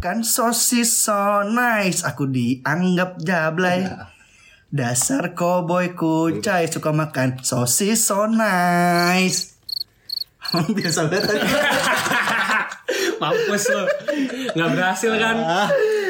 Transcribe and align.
makan 0.00 0.24
sosis 0.24 1.04
so 1.04 1.44
nice. 1.44 2.08
Aku 2.08 2.24
dianggap 2.24 3.20
jablay. 3.20 3.84
Dasar 4.72 5.36
cowboy 5.36 5.92
kucai 5.92 6.72
suka 6.72 6.88
makan 6.88 7.44
sosis 7.44 8.08
so 8.08 8.24
nice. 8.24 9.60
Biasa 10.72 11.04
banget. 11.04 11.44
Mampus 13.20 13.64
lo. 13.68 13.84
Nggak 14.56 14.68
berhasil 14.72 15.12
kan? 15.20 15.36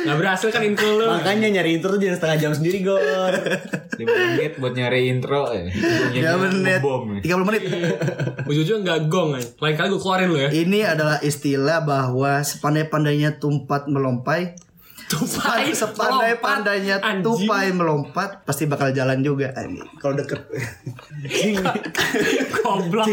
Nggak 0.07 0.17
berhasil 0.17 0.49
kan 0.49 0.63
intro 0.65 0.89
lo. 0.97 1.07
Makanya 1.13 1.49
nyari 1.53 1.77
intro 1.77 1.93
tuh 1.95 2.01
jadi 2.01 2.17
setengah 2.17 2.37
jam 2.41 2.53
sendiri 2.57 2.81
Gon 2.85 3.01
5 3.01 4.01
menit 4.01 4.53
buat 4.57 4.73
nyari 4.73 5.13
intro 5.13 5.53
ya. 5.53 5.69
Ya 6.17 6.33
menit. 6.41 6.81
Bom. 6.81 7.21
30 7.21 7.49
menit. 7.49 7.63
Ujung-ujung 8.49 8.81
nggak 8.81 9.01
gong 9.13 9.37
kan? 9.37 9.45
Lain 9.61 9.75
kali 9.77 9.89
gue 9.93 10.01
keluarin 10.01 10.29
lo 10.33 10.39
ya. 10.41 10.49
Ini 10.49 10.81
adalah 10.89 11.21
istilah 11.21 11.85
bahwa 11.85 12.41
sepandai-pandainya 12.41 13.37
tumpat 13.37 13.87
melompai 13.93 14.57
Tupai. 15.11 15.75
Sepandai-pandainya 15.75 17.03
Anjing. 17.03 17.27
tupai 17.27 17.75
melompat 17.75 18.47
Pasti 18.47 18.71
bakal 18.71 18.95
jalan 18.95 19.19
juga. 19.27 19.51
Kalau 19.99 20.15
deket 20.15 20.47
Goblok. 22.63 23.11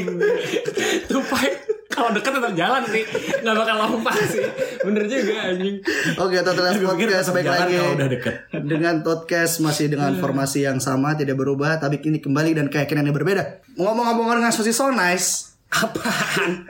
Tupai. 1.10 1.50
Kalau 1.88 2.10
deket 2.14 2.32
tetap 2.36 2.54
jalan 2.54 2.84
sih. 2.92 3.04
Nggak 3.42 3.56
bakal 3.56 3.76
lompat 3.88 4.16
sih. 4.28 4.44
Bener 4.86 5.04
juga 5.08 5.34
anjing. 5.52 5.76
Oke 6.20 6.38
Total 6.46 6.76
Podcast 6.78 7.30
Baik 7.34 7.48
lagi 7.48 7.74
kalau 7.76 7.94
udah 7.98 8.08
deket. 8.08 8.36
Dengan 8.54 8.96
podcast 9.02 9.60
masih 9.60 9.92
dengan 9.92 10.16
formasi 10.20 10.64
yang 10.64 10.80
sama 10.80 11.18
Tidak 11.18 11.34
berubah 11.34 11.82
Tapi 11.82 12.00
kini 12.00 12.22
kembali 12.22 12.56
dan 12.56 12.68
keyakinan 12.72 13.10
yang 13.10 13.16
berbeda 13.16 13.64
Ngomong-ngomong 13.76 14.40
dengan 14.40 14.52
sosis 14.54 14.78
so 14.78 14.90
nice 14.94 15.57
Apaan? 15.68 16.64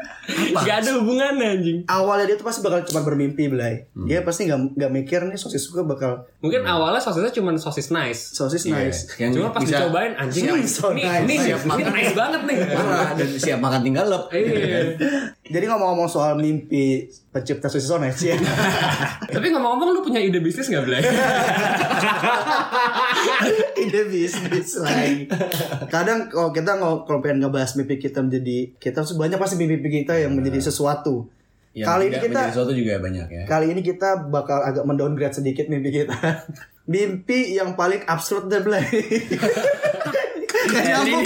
Gak 0.57 0.83
ada 0.83 0.97
hubungannya 0.97 1.47
anjing. 1.53 1.77
Awalnya 1.85 2.25
dia 2.25 2.35
tuh 2.35 2.43
pasti 2.43 2.59
bakal 2.59 2.83
cuma 2.83 2.99
bermimpi 2.99 3.47
Belai 3.47 3.87
Dia 3.95 4.19
pasti 4.21 4.43
gak, 4.43 4.75
nggak 4.75 4.91
mikir 4.91 5.23
nih 5.23 5.35
sosis 5.35 5.63
gue 5.65 5.79
bakal 5.81 6.27
Mungkin 6.37 6.61
awalnya 6.61 6.97
sosisnya 6.97 7.31
cuma 7.31 7.55
sosis 7.55 7.87
nice. 7.89 8.33
Sosis 8.33 8.67
nice 8.67 9.07
Yang 9.15 9.39
Cuma 9.39 9.49
pas 9.49 9.61
bisa 9.61 9.77
dicobain 9.79 10.13
anjing 10.13 10.43
Hmm, 10.47 10.57
ini, 10.57 10.67
so 10.67 10.91
ini, 10.91 11.01
nice. 11.01 11.23
ini, 11.23 11.35
Siap 11.39 11.59
ini 11.59 11.69
makan. 11.69 11.91
nice 11.93 12.13
banget 12.13 12.41
nih. 12.43 12.57
Parah, 12.67 13.09
dan 13.13 13.29
siap 13.33 13.59
makan 13.61 13.79
tinggal 13.81 14.05
lep 14.05 14.23
Iya. 14.29 14.79
Jadi 15.47 15.65
ngomong-ngomong 15.67 16.09
soal 16.11 16.35
mimpi 16.35 17.07
pencipta 17.31 17.71
sosis 17.71 17.87
so 17.87 17.95
nice 17.95 18.19
ya 18.19 18.35
Tapi 19.35 19.47
ngomong-ngomong 19.51 19.95
lu 19.95 20.01
punya 20.03 20.19
ide 20.19 20.43
bisnis 20.43 20.67
gak 20.67 20.83
Blay? 20.83 20.99
ide 23.87 24.01
bisnis 24.11 24.75
lain. 24.79 25.27
Kadang 25.87 26.27
kalau 26.27 26.51
kita 26.51 26.75
nggak 26.75 27.07
kalau 27.07 27.19
pengen 27.23 27.47
ngebahas 27.47 27.71
mimpi 27.79 27.95
kita 27.99 28.19
menjadi 28.19 28.75
kita 28.77 29.07
banyak 29.15 29.39
pasti 29.39 29.55
mimpi 29.59 29.89
kita 30.03 30.19
yang 30.19 30.35
menjadi 30.35 30.67
sesuatu. 30.67 31.31
Yang 31.77 31.87
kali 31.87 32.03
ini 32.09 32.17
kita 32.17 32.41
sesuatu 32.49 32.73
juga 32.73 32.97
banyak 32.97 33.27
ya 33.29 33.43
kali 33.45 33.69
ini 33.69 33.85
kita 33.85 34.33
bakal 34.33 34.65
agak 34.65 34.81
mendowngrade 34.81 35.37
sedikit 35.37 35.69
mimpi 35.69 36.03
kita. 36.03 36.17
mimpi 36.91 37.53
yang 37.53 37.75
paling 37.75 38.01
absurd 38.07 38.49
deh 38.49 38.63
Blay. 38.63 38.83
Gak 40.77 40.85
nyambung. 40.85 41.25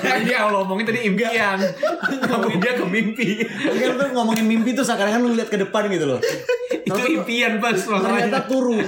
Kan 0.00 0.20
dia 0.24 0.38
kalau 0.48 0.64
ngomongin 0.64 0.84
tadi 0.88 1.00
impian. 1.04 1.58
Ngomongin 2.24 2.58
dia 2.58 2.72
ke 2.72 2.84
mimpi. 2.88 3.28
Kan 3.44 3.92
tuh 4.00 4.08
ngomongin 4.16 4.44
mimpi 4.48 4.72
tuh 4.72 4.84
seakan-akan 4.88 5.20
lu 5.28 5.36
lihat 5.36 5.52
ke 5.52 5.60
depan 5.60 5.92
gitu 5.92 6.08
loh 6.08 6.20
Itu 6.88 7.00
impian 7.04 7.60
pas. 7.60 7.76
Ternyata 7.76 8.48
turu 8.48 8.80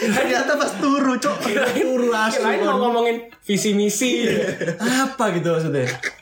Ternyata 0.00 0.52
pas 0.56 0.72
turu 0.80 1.12
cok. 1.20 1.36
Turu 1.76 2.08
asli 2.16 2.40
Kirain 2.40 2.64
mau 2.64 2.78
ngomongin 2.88 3.28
visi 3.44 3.76
misi. 3.76 4.24
Apa 4.80 5.36
gitu 5.36 5.52
maksudnya 5.52 6.13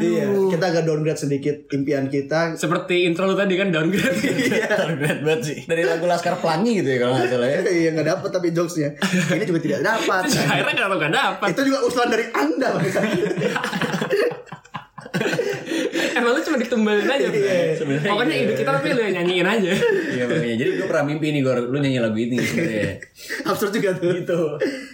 Iya, 0.00 0.24
kita 0.56 0.64
agak 0.72 0.82
downgrade 0.88 1.20
sedikit 1.20 1.56
impian 1.70 2.08
kita. 2.08 2.56
Seperti 2.56 3.04
intro 3.04 3.28
lu 3.28 3.36
tadi 3.36 3.54
kan 3.60 3.68
downgrade. 3.68 4.16
Terberat 4.80 5.18
banget 5.20 5.42
sih 5.44 5.58
Dari 5.68 5.84
lagu 5.84 6.08
Laskar 6.08 6.40
Pelangi 6.40 6.80
gitu 6.80 6.88
ya 6.88 6.98
kalau 7.04 7.12
nggak 7.20 7.28
salah 7.28 7.48
ya 7.48 7.60
Iya 7.84 7.90
nggak 7.94 8.08
dapat 8.16 8.30
tapi 8.32 8.48
jokesnya. 8.56 8.90
Ini 9.36 9.44
juga 9.44 9.60
tidak 9.60 9.80
dapat. 9.84 10.22
Akhirnya 10.26 10.74
kenapa 10.74 10.94
gak 10.96 11.14
dapat? 11.14 11.48
Itu 11.52 11.62
juga 11.68 11.78
usulan 11.84 12.08
dari 12.08 12.24
anda. 12.32 12.68
Bang. 12.72 12.84
Emang 16.16 16.32
lu 16.36 16.40
cuma 16.44 16.49
ditumbalin 16.60 17.08
aja. 17.08 17.28
Blay? 17.32 17.74
Pokoknya 18.04 18.34
ide 18.36 18.52
kita 18.54 18.70
tapi 18.76 18.92
lu 18.92 19.00
yang 19.00 19.14
nyanyiin 19.20 19.48
aja. 19.48 19.72
Iya 20.10 20.24
makanya 20.28 20.56
Jadi 20.60 20.70
gue 20.76 20.86
pernah 20.86 21.04
mimpi 21.08 21.26
nih 21.32 21.40
Gor 21.40 21.58
Lu 21.70 21.76
nyanyi 21.80 21.98
lagu 21.98 22.18
ini 22.20 22.36
sebenarnya 22.38 23.00
absurd 23.48 23.72
juga 23.72 23.90
tuh. 23.96 24.12
Gitu. 24.20 24.40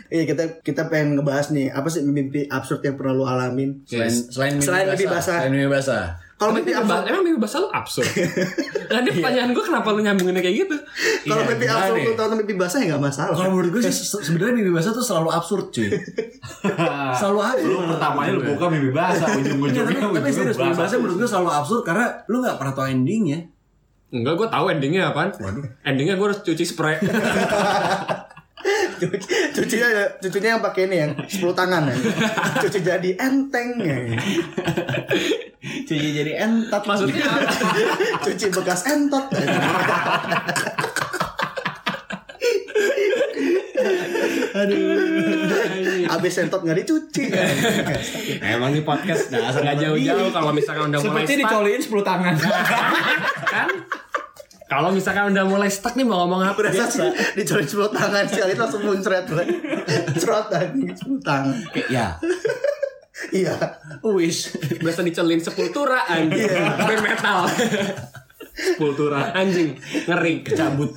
Iya 0.06 0.22
kita 0.25 0.43
kita 0.62 0.82
pengen 0.87 1.19
ngebahas 1.19 1.50
nih 1.50 1.75
apa 1.75 1.88
sih 1.91 2.06
mimpi 2.06 2.47
absurd 2.47 2.81
yang 2.87 2.94
pernah 2.94 3.12
lu 3.15 3.25
alamin? 3.27 3.82
Selain 3.84 4.10
selain 4.10 4.53
mimpi 4.59 4.66
Selain 4.66 4.87
mimpi 4.88 5.06
basah. 5.06 5.38
Selain 5.43 5.53
mimpi 5.53 5.71
basah. 5.71 6.26
Kalau 6.37 6.53
Tapi 6.53 6.69
mimpi 6.69 6.77
absurd, 6.77 7.09
emang 7.09 7.23
mimpi 7.25 7.41
basah 7.41 7.59
lu 7.59 7.69
absurd. 7.73 8.13
Nah, 8.87 8.99
ini 9.01 9.11
pertanyaan 9.11 9.51
gue 9.51 9.65
kenapa 9.65 9.89
lu 9.89 10.05
nyambunginnya 10.05 10.45
kayak 10.45 10.57
gitu? 10.63 10.77
kalau 11.25 11.43
Iya, 11.43 11.49
mimpi 11.49 11.65
absurd 11.67 11.97
lu 11.99 12.13
tahu 12.13 12.29
mimpi 12.37 12.55
basah 12.55 12.79
ya 12.79 12.87
nggak 12.93 13.03
masalah. 13.03 13.33
Kalau 13.33 13.51
menurut 13.51 13.71
gue 13.73 13.83
sih 13.83 13.95
se- 13.97 14.21
sebenarnya 14.21 14.55
mimpi 14.55 14.69
basah 14.71 14.93
tuh 14.93 15.01
selalu 15.01 15.33
absurd 15.33 15.73
cuy. 15.73 15.89
selalu 17.21 17.41
absurd. 17.41 17.73
Lu 17.73 17.79
pertamanya 17.89 18.31
lu 18.31 18.41
buka 18.47 18.65
mimpi 18.69 18.91
basah, 18.93 19.27
Iya, 19.27 19.41
ujung-ujungnya 19.41 20.01
tapi, 20.13 20.29
serius 20.29 20.57
mimpi 20.57 20.77
basah 20.77 20.97
menurut 20.99 21.17
gue 21.17 21.29
selalu 21.29 21.51
absurd 21.51 21.83
karena 21.83 22.05
lu 22.27 22.37
nggak 22.39 22.57
pernah 22.61 22.73
tahu 22.75 22.87
endingnya. 22.87 23.39
Enggak, 24.07 24.35
gue 24.37 24.49
tahu 24.53 24.65
endingnya 24.69 25.03
apaan. 25.11 25.33
Endingnya 25.83 26.15
gue 26.15 26.27
harus 26.29 26.45
cuci 26.45 26.63
spray. 26.63 27.01
Cuci- 28.97 29.29
cucinya 29.53 29.89
cucunya 30.19 30.49
yang 30.53 30.62
pakai 30.62 30.83
ini 30.84 30.97
yang 30.99 31.12
10 31.19 31.29
tangan 31.53 31.83
ya. 31.84 31.95
Cuci 32.61 32.79
jadi 32.81 33.11
enteng 33.17 33.69
ya. 33.79 33.97
Cuci 35.84 36.09
jadi 36.15 36.33
entat 36.41 36.83
Maksudnya 36.83 37.25
apa? 37.27 37.51
Cuci 38.23 38.47
bekas 38.51 38.81
entot. 38.87 39.27
Aduh. 44.57 46.09
Abis 46.09 46.34
entot 46.39 46.61
nggak 46.63 46.78
dicuci. 46.81 47.28
Emang 48.41 48.73
di 48.73 48.81
podcast 48.81 49.28
nggak 49.28 49.77
jauh-jauh 49.77 50.28
kalau 50.33 50.51
misalkan 50.53 50.89
udah 50.91 51.01
mulai 51.03 51.25
Seperti 51.25 51.33
dicoliin 51.43 51.81
10 51.83 52.03
tangan. 52.03 52.34
kan? 53.47 53.69
Kalau 54.66 54.91
misalkan 54.91 55.31
udah 55.31 55.44
mulai 55.44 55.71
stuck 55.71 55.94
nih 55.94 56.03
mau 56.03 56.22
ngomong 56.22 56.43
apa? 56.44 56.59
Berasa 56.59 56.84
sih 56.87 57.06
dicolek 57.34 57.65
10 57.65 57.87
tangan 57.88 58.27
sekali 58.27 58.50
itu 58.50 58.60
langsung 58.60 58.82
muncrat. 58.82 59.25
Cerot 60.21 60.50
anjing 60.50 60.91
10 60.91 61.22
tangan. 61.22 61.54
Kayak 61.71 61.88
ya. 61.88 62.06
Iya. 63.32 63.56
Wis. 64.04 64.53
Berasa 64.77 65.00
dicelin 65.00 65.41
sepultura 65.41 66.04
anjing. 66.04 66.53
Band 66.53 67.00
metal. 67.00 67.49
sepultura 68.53 69.32
anjing 69.32 69.72
ngeri 70.04 70.44
Cabut. 70.47 70.93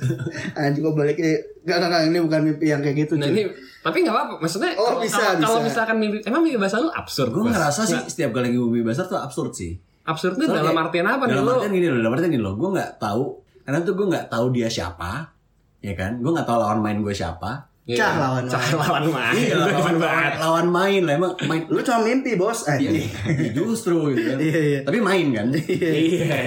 Anjing 0.54 0.82
kok 0.82 0.94
balik 0.94 1.16
Gak, 1.60 1.76
gak, 1.76 1.88
gak, 1.88 2.02
ini 2.08 2.18
bukan 2.18 2.40
mimpi 2.42 2.66
yang 2.66 2.80
kayak 2.80 2.96
gitu. 2.98 3.14
Nah 3.16 3.24
cuy. 3.24 3.36
ini 3.36 3.42
tapi 3.80 4.00
nggak 4.00 4.12
apa-apa. 4.12 4.34
Maksudnya 4.38 4.72
Oh, 4.74 4.84
kalau- 4.90 5.00
bisa, 5.00 5.16
kalau, 5.16 5.40
kalau 5.40 5.58
bisa. 5.58 5.66
misalkan 5.68 5.96
mimpi 5.96 6.18
emang 6.24 6.40
mimpi 6.40 6.56
bahasa 6.56 6.76
lu 6.76 6.88
absurd. 6.90 7.30
Gue 7.30 7.44
ngerasa 7.46 7.80
sih 7.84 7.98
setiap 8.04 8.30
kali 8.32 8.48
mimpi 8.50 8.80
basah 8.80 9.04
tuh 9.04 9.16
absurd 9.16 9.52
sih. 9.52 9.76
absurd 10.02 10.34
itu 10.34 10.44
Soalnya 10.44 10.64
dalam 10.66 10.76
artian 10.76 11.06
apa 11.06 11.22
nih 11.22 11.32
dalam 11.32 11.44
lu? 11.44 11.52
artian 11.54 11.70
gini 11.70 11.86
loh, 11.86 11.98
dalam 12.00 12.12
artian 12.12 12.30
gini 12.30 12.42
loh. 12.42 12.54
Gue 12.56 12.68
nggak 12.72 12.90
tahu 12.98 13.24
karena 13.70 13.86
tuh 13.86 13.94
gue 13.94 14.06
nggak 14.10 14.26
tahu 14.26 14.50
dia 14.50 14.66
siapa, 14.66 15.30
ya 15.78 15.94
kan? 15.94 16.18
Gue 16.18 16.34
nggak 16.34 16.42
tahu 16.42 16.58
lawan 16.58 16.82
main 16.82 16.98
gue 17.06 17.14
siapa. 17.14 17.70
Iya. 17.86 18.02
Cah 18.02 18.12
lawan 18.18 18.44
Cah 18.50 18.58
main. 18.58 18.74
lawan 18.82 19.04
main. 19.14 19.34
Iya, 19.38 19.54
lawan, 19.54 19.70
lawan, 19.78 19.96
banget. 20.02 20.32
lawan 20.42 20.66
main 20.74 21.02
lah 21.06 21.14
emang 21.14 21.32
main. 21.46 21.62
Lu 21.70 21.78
cuma 21.86 22.02
mimpi 22.02 22.34
bos. 22.34 22.66
Iya, 22.66 22.90
Anjing. 22.90 23.06
iya, 23.06 23.50
justru 23.54 24.10
gitu 24.10 24.26
kan. 24.26 24.38
Iya, 24.50 24.58
iya. 24.58 24.80
Tapi 24.82 24.98
main 24.98 25.26
kan. 25.30 25.46
Iya 25.54 25.90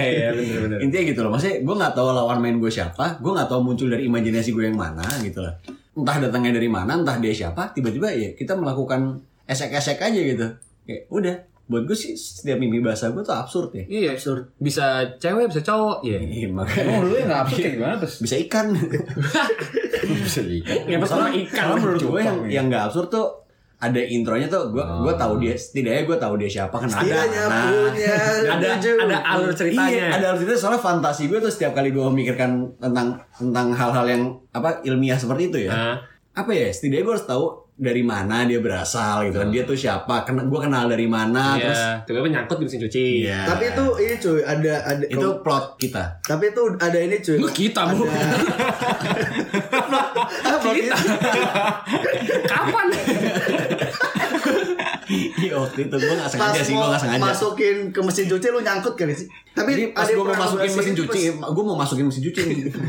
iya 0.04 0.28
bener-bener. 0.36 0.78
Intinya 0.84 1.04
gitu 1.08 1.20
loh. 1.24 1.30
Maksudnya 1.32 1.56
gue 1.64 1.74
nggak 1.80 1.94
tahu 1.96 2.08
lawan 2.12 2.38
main 2.44 2.60
gue 2.60 2.68
siapa. 2.68 3.24
Gue 3.24 3.32
nggak 3.32 3.48
tahu 3.48 3.60
muncul 3.64 3.88
dari 3.88 4.04
imajinasi 4.04 4.52
gue 4.52 4.68
yang 4.68 4.76
mana 4.76 5.08
gitu 5.24 5.40
lah. 5.40 5.56
Entah 5.96 6.16
datangnya 6.28 6.60
dari 6.60 6.68
mana, 6.68 6.92
entah 7.00 7.16
dia 7.16 7.32
siapa. 7.32 7.72
Tiba-tiba 7.72 8.12
ya 8.12 8.36
kita 8.36 8.52
melakukan 8.52 9.24
esek-esek 9.48 9.96
aja 9.96 10.20
gitu. 10.20 10.46
Kayak 10.84 11.08
udah. 11.08 11.36
Buat 11.64 11.88
gue 11.88 11.96
sih 11.96 12.12
setiap 12.12 12.60
mimpi 12.60 12.84
bahasa 12.84 13.08
gue 13.08 13.24
tuh 13.24 13.32
absurd 13.32 13.72
ya. 13.72 13.84
Iya 13.88 14.08
absurd. 14.16 14.52
Bisa 14.60 15.16
cewek 15.16 15.48
bisa 15.48 15.64
cowok. 15.64 16.04
Iya. 16.04 16.18
Iya 16.20 16.48
makanya. 16.52 16.84
Emang 16.84 17.02
lu 17.08 17.14
yang 17.16 17.28
nggak 17.32 17.40
absurd 17.48 17.60
kayak 17.64 17.74
gimana 17.80 17.94
terus? 18.00 18.16
Bisa 18.20 18.34
ikan. 18.44 18.66
Bisa 20.24 20.40
ikan. 20.44 20.76
Ya 20.84 20.96
sama 21.08 21.28
ikan. 21.32 21.56
Karena 21.56 21.74
menurut 21.80 22.02
gue 22.04 22.20
yang 22.20 22.38
ya. 22.44 22.50
yang 22.60 22.66
nggak 22.68 22.84
absurd 22.92 23.08
tuh 23.08 23.44
ada 23.84 24.00
intronya 24.00 24.48
tuh 24.48 24.72
gue 24.72 24.80
gue 24.80 25.14
tahu 25.18 25.34
dia 25.44 25.54
setidaknya 25.58 26.02
gue 26.08 26.16
tahu 26.16 26.34
dia 26.40 26.48
siapa 26.48 26.76
kenapa 26.78 27.04
Setidaknya 27.04 27.42
punya 27.52 28.14
ada 28.54 28.68
ada 28.80 29.16
alur 29.34 29.52
ceritanya. 29.52 29.92
Iya, 29.92 30.06
ada 30.14 30.26
artinya 30.36 30.56
soalnya 30.56 30.80
fantasi 30.80 31.22
gue 31.28 31.38
tuh 31.42 31.52
setiap 31.52 31.76
kali 31.76 31.92
gue 31.92 32.00
memikirkan 32.00 32.64
tentang 32.80 33.20
tentang 33.36 33.66
hal-hal 33.76 34.06
yang 34.08 34.22
apa 34.56 34.80
ilmiah 34.88 35.20
seperti 35.20 35.52
itu 35.52 35.58
ya. 35.68 35.72
Nah, 35.72 35.96
Apa 36.34 36.50
ya? 36.50 36.66
Setidaknya 36.72 37.04
gue 37.06 37.14
harus 37.14 37.28
tahu 37.28 37.44
dari 37.74 38.06
mana 38.06 38.46
dia 38.46 38.62
berasal 38.62 39.26
gitu 39.26 39.42
kan. 39.42 39.50
Dia 39.50 39.66
tuh 39.66 39.74
siapa? 39.74 40.22
Kena, 40.22 40.46
gue 40.46 40.60
kenal 40.62 40.86
dari 40.86 41.10
mana? 41.10 41.58
Terus 41.58 41.74
iya. 41.74 42.06
Tiba-tiba 42.06 42.28
nyangkut 42.30 42.56
di 42.62 42.64
mesin 42.70 42.80
cuci. 42.86 43.06
Iya. 43.26 43.40
Tapi 43.50 43.64
itu 43.74 43.84
ini 43.98 44.14
cuy 44.22 44.40
ada 44.46 44.74
ada 44.86 45.04
itu 45.10 45.28
plot 45.42 45.64
kita. 45.82 46.04
tapi 46.22 46.54
itu 46.54 46.62
ada 46.78 46.98
ini 47.02 47.16
cuy. 47.18 47.38
Lu 47.42 47.50
kita 47.50 47.82
bu. 47.90 48.06
Apa 50.46 50.68
gitu? 50.70 50.94
Kapan? 52.54 52.86
Iya 55.44 55.56
waktu 55.62 55.78
itu 55.84 55.94
gue 55.94 56.14
gak 56.14 56.24
Pas 56.24 56.32
sengaja 56.32 56.60
sih, 56.60 56.72
gue 56.72 56.80
mau 56.80 56.88
gak 56.88 57.02
sengaja. 57.02 57.22
masukin 57.22 57.76
ke 57.88 58.00
mesin 58.00 58.24
cuci 58.26 58.46
lu 58.48 58.60
nyangkut 58.60 58.94
kali 58.94 59.12
sih. 59.12 59.28
Tapi 59.50 59.70
Jadi 59.70 59.84
pas 59.90 60.04
gue 60.04 60.16
mau 60.16 60.26
pernah 60.26 60.40
masukin 60.42 60.70
mesin 60.70 60.92
gitu, 60.92 61.02
cuci, 61.04 61.20
gue 61.30 61.64
mau 61.64 61.76
masukin 61.76 62.04
mesin 62.04 62.22
cuci. 62.22 62.42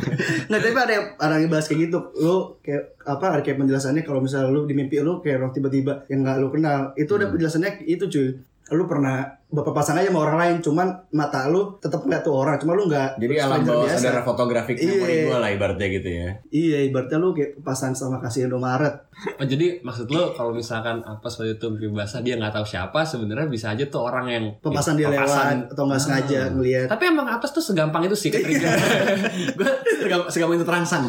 Nggak, 0.49 0.59
tapi 0.61 0.77
ada 0.79 0.93
yang 0.93 1.05
ada 1.17 1.35
yang 1.37 1.49
bahas 1.49 1.65
kayak 1.65 1.79
gitu. 1.85 1.99
Lu 2.15 2.35
kayak 2.59 2.83
apa 3.03 3.25
ada 3.29 3.41
kayak 3.41 3.57
penjelasannya 3.57 4.01
kalau 4.01 4.19
misalnya 4.19 4.49
lu 4.49 4.63
di 4.63 4.73
mimpi 4.73 4.97
lu 4.99 5.19
kayak 5.19 5.37
orang 5.37 5.51
tiba-tiba 5.51 6.01
yang 6.07 6.21
nggak 6.21 6.37
lu 6.39 6.49
kenal. 6.49 6.95
Itu 6.95 7.11
Hmm. 7.11 7.21
ada 7.21 7.25
penjelasannya 7.29 7.71
itu 7.85 8.05
cuy. 8.05 8.29
Lu 8.67 8.83
pernah 8.83 9.23
bapak 9.45 9.73
pasang 9.73 9.95
aja 9.95 10.07
sama 10.07 10.21
orang 10.21 10.37
lain, 10.37 10.55
cuman 10.57 10.85
mata 11.11 11.45
lu 11.45 11.77
tetap 11.77 12.01
ngeliat 12.01 12.19
tuh 12.19 12.33
orang, 12.35 12.57
cuma 12.57 12.71
lu 12.71 12.85
nggak 12.85 13.15
Jadi 13.15 13.33
alam 13.37 13.61
bawah 13.61 13.85
biasa. 13.85 14.01
sadar 14.01 14.21
fotografik 14.21 14.75
Iya. 14.75 14.91
memori 14.91 15.13
gue 15.23 15.37
lah 15.37 15.49
ibaratnya 15.49 15.87
gitu 15.91 16.07
ya. 16.09 16.29
Iya, 16.49 16.77
ibaratnya 16.83 17.17
lu 17.17 17.31
kayak 17.31 17.61
pasang 17.61 17.91
sama 17.91 18.17
kasih 18.17 18.45
Indomaret. 18.45 18.93
Oh 19.31 19.43
jadi 19.43 19.79
maksud 19.79 20.09
lo 20.09 20.31
kalau 20.31 20.51
misalkan 20.51 20.99
apa 20.99 21.21
waktu 21.21 21.53
itu 21.53 21.65
basah 21.89 22.19
dia 22.19 22.35
nggak 22.35 22.51
tahu 22.51 22.65
siapa 22.65 22.99
sebenarnya 23.01 23.45
bisa 23.45 23.69
aja 23.69 23.83
tuh 23.85 24.03
orang 24.03 24.25
yang 24.27 24.43
Pepasan 24.59 24.95
dia 24.95 25.07
pepasan. 25.07 25.61
lewat 25.61 25.71
atau 25.71 25.83
nggak 25.85 26.01
sengaja 26.01 26.39
ngeliat. 26.49 26.85
Tapi 26.87 27.03
emang 27.05 27.25
apes 27.29 27.51
tuh 27.51 27.63
segampang 27.63 28.03
itu 28.03 28.15
sih 28.17 28.27
ketrigger. 28.27 28.75
gue 29.55 29.67
segampang, 29.99 30.27
segampang 30.27 30.55
itu 30.57 30.65
terangsang. 30.65 31.03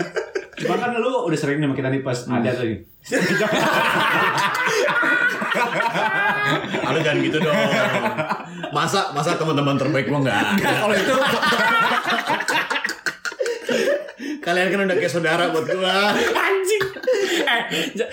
Cuma 0.56 0.78
kan 0.78 0.94
lu 0.94 1.20
udah 1.20 1.36
sering 1.36 1.58
nih 1.58 1.64
sama 1.64 1.74
kita 1.74 1.88
nih 1.90 2.00
pas 2.00 2.18
ada 2.24 2.48
lagi. 2.48 2.76
Aduh 6.84 7.00
jangan 7.00 7.18
gitu 7.20 7.38
dong. 7.38 7.56
Masa 8.70 9.10
masa 9.10 9.34
teman-teman 9.34 9.74
terbaik 9.74 10.04
gue 10.04 10.20
nggak 10.20 10.36
ada. 10.36 10.68
kalau 10.78 10.94
itu 10.94 11.14
Kalian 14.40 14.68
kan 14.68 14.80
udah 14.82 14.94
kayak 14.94 15.08
saudara 15.10 15.44
buat 15.48 15.64
gue. 15.64 15.94
anjing. 16.36 16.84
Eh, 17.34 17.60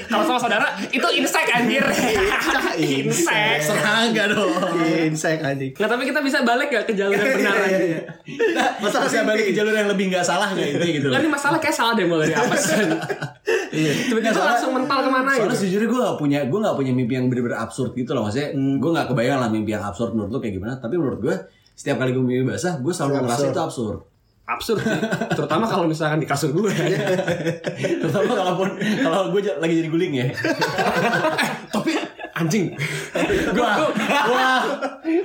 kalau 0.08 0.24
sama 0.26 0.40
saudara 0.40 0.64
itu 0.88 1.04
insek 1.14 1.44
anjir. 1.46 1.84
insek. 2.78 3.60
Serangga 3.62 4.32
dong. 4.32 4.56
Insek 4.82 5.38
anjing. 5.42 5.72
Nggak, 5.74 5.90
tapi 5.90 6.04
kita 6.06 6.20
bisa 6.22 6.40
balik 6.42 6.68
gak 6.70 6.86
ke 6.86 6.94
jalur 6.94 7.14
yang 7.14 7.36
benar 7.36 7.54
Iya, 7.58 7.68
aja. 7.68 7.78
iya. 7.82 8.00
Masalah 8.80 9.06
Bisa 9.06 9.24
balik 9.24 9.44
ke 9.46 9.54
jalur 9.54 9.74
yang 9.74 9.88
lebih 9.88 10.06
nggak 10.08 10.24
salah 10.24 10.48
nggak 10.50 10.68
itu 10.74 10.86
gitu 10.98 11.08
Kan 11.10 11.14
loh. 11.14 11.22
ini 11.22 11.30
masalah 11.30 11.58
kayak 11.60 11.76
salah 11.76 11.94
deh 11.94 12.06
mulai 12.06 12.26
dari 12.26 12.40
apes. 12.40 12.64
Iya. 13.72 13.92
Tiba-tiba 14.12 14.36
langsung 14.36 14.72
mental 14.76 15.00
ke 15.00 15.10
mana 15.10 15.30
Soalnya 15.32 15.48
gitu. 15.48 15.64
sejujurnya 15.64 15.88
gue 15.88 16.00
gak 16.04 16.18
punya 16.20 16.40
gue 16.44 16.60
gak 16.60 16.76
punya 16.76 16.92
mimpi 16.92 17.14
yang 17.16 17.26
bener-bener 17.32 17.56
absurd 17.56 17.96
gitu 17.96 18.12
loh 18.12 18.28
maksudnya 18.28 18.52
gue 18.54 18.92
gak 18.92 19.08
kebayang 19.08 19.40
lah 19.40 19.48
mimpi 19.48 19.72
yang 19.72 19.84
absurd 19.88 20.12
menurut 20.12 20.30
lo 20.30 20.40
kayak 20.44 20.60
gimana 20.60 20.74
tapi 20.76 21.00
menurut 21.00 21.20
gue 21.24 21.36
setiap 21.74 21.98
kali 21.98 22.12
gue 22.12 22.20
mimpi 22.20 22.44
basah 22.52 22.78
gue 22.78 22.92
selalu 22.92 23.12
Absurd. 23.16 23.24
ngerasa 23.26 23.46
itu 23.48 23.62
absurd 23.64 24.00
Absurd 24.42 24.84
sih. 24.84 25.02
Terutama 25.32 25.64
kalau 25.64 25.88
misalkan 25.88 26.20
di 26.20 26.28
kasur 26.28 26.52
gue. 26.52 26.68
terutama 28.04 28.36
kalaupun 28.36 28.68
kalau 29.00 29.32
gue 29.32 29.42
lagi 29.48 29.74
jadi 29.80 29.88
guling 29.88 30.12
ya 30.12 30.28
tapi 31.74 31.96
anjing. 32.42 32.66
wah 33.54 33.76
wah 34.26 34.62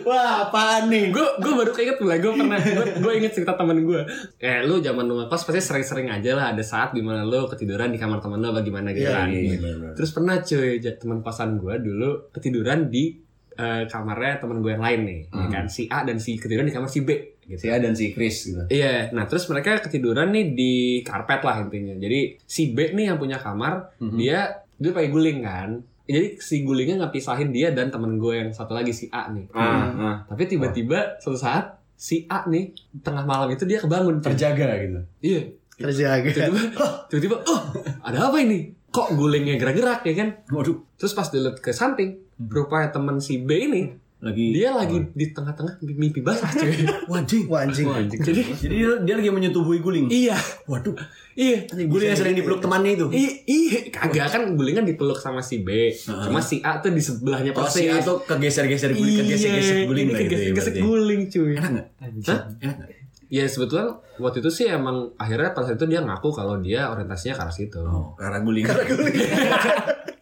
wah 0.02 0.30
apaan 0.44 0.86
nih 0.86 1.08
gue 1.08 1.26
gue 1.38 1.52
baru 1.54 1.70
keinget 1.70 1.98
lah 1.98 2.16
gue 2.16 2.32
pernah 2.32 2.58
gue 2.58 2.84
gue 2.98 3.12
inget 3.14 3.32
cerita 3.32 3.54
temen 3.54 3.80
gue 3.80 4.00
eh 4.38 4.62
lu 4.62 4.78
zaman 4.78 5.02
lu 5.02 5.18
ngekos 5.18 5.42
pasti 5.42 5.60
sering-sering 5.60 6.08
aja 6.08 6.32
lah 6.32 6.46
ada 6.50 6.60
saat 6.60 6.90
di 6.90 7.00
mana 7.00 7.22
lu 7.22 7.46
ketiduran 7.46 7.88
di 7.88 7.96
kamar 7.96 8.18
temen 8.18 8.38
lu 8.38 8.50
bagaimana 8.50 8.90
gitu 8.90 9.06
Iya, 9.06 9.16
kan 9.16 9.28
iya, 9.28 9.56
bener-bener. 9.56 9.94
terus 9.94 10.10
pernah 10.10 10.36
cuy 10.38 10.68
teman 10.80 11.18
kosan 11.20 11.56
gue 11.56 11.74
dulu 11.78 12.10
ketiduran 12.30 12.86
di 12.86 13.16
eh, 13.52 13.84
kamarnya 13.86 14.36
temen 14.36 14.60
gue 14.60 14.70
yang 14.70 14.84
lain 14.84 15.00
nih 15.02 15.20
ya 15.30 15.46
kan 15.50 15.64
si 15.66 15.86
A 15.86 16.02
dan 16.02 16.16
si 16.16 16.36
ketiduran 16.36 16.64
di 16.64 16.74
kamar 16.74 16.86
si 16.86 17.00
B 17.00 17.10
gitu 17.42 17.56
si 17.56 17.68
A 17.68 17.78
dan 17.78 17.94
si 17.94 18.10
Chris 18.10 18.36
gitu 18.44 18.62
Iya, 18.66 19.08
nah 19.10 19.24
terus 19.24 19.46
mereka 19.46 19.78
ketiduran 19.78 20.28
nih 20.28 20.46
di 20.52 20.74
karpet 21.00 21.40
lah 21.40 21.62
intinya. 21.62 21.94
Jadi 21.94 22.42
si 22.42 22.74
B 22.74 22.90
nih 22.90 23.08
yang 23.08 23.16
punya 23.16 23.38
kamar, 23.38 23.94
Mhm. 23.96 24.18
dia 24.18 24.50
dia 24.74 24.90
pakai 24.90 25.08
guling 25.08 25.40
kan. 25.40 25.78
Jadi 26.06 26.38
si 26.38 26.62
gulingnya 26.62 27.02
nggak 27.02 27.14
pisahin 27.18 27.50
dia 27.50 27.74
dan 27.74 27.90
temen 27.90 28.16
gue 28.16 28.34
yang 28.38 28.50
satu 28.54 28.72
lagi 28.78 28.94
si 28.94 29.10
A 29.10 29.26
nih. 29.30 29.50
Ah, 29.50 29.90
ah. 29.90 30.16
Tapi 30.30 30.46
tiba-tiba 30.46 31.18
suatu 31.18 31.38
saat 31.38 31.82
si 31.98 32.24
A 32.30 32.46
nih 32.46 32.70
tengah 33.02 33.26
malam 33.26 33.50
itu 33.50 33.66
dia 33.66 33.82
kebangun. 33.82 34.22
terjaga 34.22 34.78
gitu 34.80 35.00
Iya. 35.20 35.42
Terjaga. 35.76 36.30
Tiba-tiba, 36.30 36.84
tiba-tiba, 37.10 37.36
oh 37.44 37.60
ada 38.06 38.30
apa 38.30 38.38
ini? 38.40 38.72
Kok 38.88 39.18
gulingnya 39.18 39.60
gerak-gerak 39.60 40.06
ya 40.08 40.14
kan? 40.16 40.28
waduh 40.48 40.80
Terus 40.96 41.12
pas 41.12 41.28
dilihat 41.28 41.60
ke 41.60 41.74
samping, 41.74 42.16
rupanya 42.40 42.94
temen 42.94 43.20
si 43.20 43.42
B 43.42 43.68
ini 43.68 44.05
lagi 44.26 44.46
dia 44.50 44.74
lagi 44.74 44.98
di 45.14 45.30
tengah-tengah 45.30 45.78
mimpi 45.86 46.20
basah 46.20 46.50
cuy. 46.50 46.82
wajing 47.14 47.46
Wah 47.46 47.62
anjing. 47.62 47.86
Jadi 48.18 48.42
jadi 48.58 48.74
dia, 48.74 48.90
dia 49.06 49.14
lagi 49.22 49.30
menyetubuhi 49.30 49.78
guling 49.78 50.10
iya, 50.10 50.34
waduh 50.66 50.92
iya. 51.38 51.62
guling 51.70 52.10
yang 52.10 52.18
sering 52.18 52.34
dipeluk 52.34 52.58
temannya 52.58 52.98
itu 52.98 53.06
Iya, 53.14 53.30
iya, 53.46 53.78
kagak 53.94 54.28
kan 54.34 54.42
guling 54.58 54.82
kan 54.82 54.84
dipeluk 54.84 55.16
sama 55.22 55.38
si 55.38 55.62
B. 55.62 55.94
Cuma 55.94 56.42
si 56.42 56.58
A 56.66 56.82
tuh 56.82 56.90
di 56.90 57.00
sebelahnya 57.00 57.54
oh 57.54 57.70
si 57.70 57.86
A 57.86 58.02
tuh 58.02 58.26
kegeser-geser 58.26 58.90
guling 58.92 59.22
kegeser-geser 59.22 59.76
guling 59.86 60.06
ini 60.10 60.12
lah 60.12 60.20
gitu 60.26 60.42
ya 60.42 60.52
berarti. 60.52 60.80
guling 60.82 61.22
cuy. 61.30 61.52
enak 61.54 61.70
nggak 61.70 61.86
Hah? 62.26 62.40
enak 62.60 62.76
nggak 62.82 62.90
Ya 63.26 63.42
sebetulnya 63.50 63.90
waktu 64.22 64.38
itu 64.38 64.50
sih 64.54 64.70
emang 64.70 65.10
akhirnya 65.18 65.50
pada 65.50 65.66
saat 65.66 65.82
itu 65.82 65.90
dia 65.90 65.98
ngaku 65.98 66.30
kalau 66.30 66.62
dia 66.62 66.86
orientasinya 66.86 67.34
ke 67.34 67.42
arah 67.42 67.54
situ. 67.54 67.82
oh 67.82 68.14
karena 68.14 68.38
guling 68.38 68.64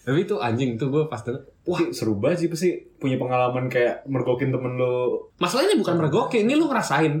Tapi 0.00 0.18
itu 0.20 0.34
anjing 0.36 0.74
tuh 0.74 0.88
gue 0.88 1.02
pas 1.06 1.20
denger, 1.20 1.44
Wah, 1.62 1.80
seru 1.90 2.16
banget 2.16 2.38
sih 2.40 2.48
pasti 2.48 2.68
punya 2.96 3.14
pengalaman 3.14 3.68
kayak 3.68 4.02
mergokin 4.04 4.48
temen 4.48 4.74
lu. 4.74 5.20
Masalahnya 5.36 5.76
bukan 5.76 5.94
mergoki, 5.94 6.42
ini 6.42 6.56
lu 6.56 6.66
ngerasain. 6.66 7.20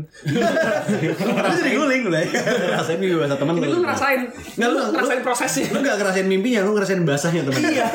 Lu 1.20 1.54
jadi 1.54 1.70
guling 1.72 2.02
lu 2.02 2.12
ya. 2.12 2.24
rasain 2.72 2.96
mimpi 2.96 3.16
basah 3.16 3.36
teman 3.36 3.54
Ini 3.54 3.68
lu 3.68 3.80
ngerasain. 3.80 4.20
Nggak, 4.56 4.68
lu 4.68 4.76
lu- 4.76 4.90
ngerasain 4.90 5.20
prosesnya. 5.20 5.66
lu 5.70 5.78
gak 5.80 5.96
ngerasain 5.96 6.26
mimpinya 6.26 6.60
lu 6.62 6.72
ngerasain 6.72 7.00
basahnya 7.02 7.42
teman 7.44 7.60
iya 7.68 7.86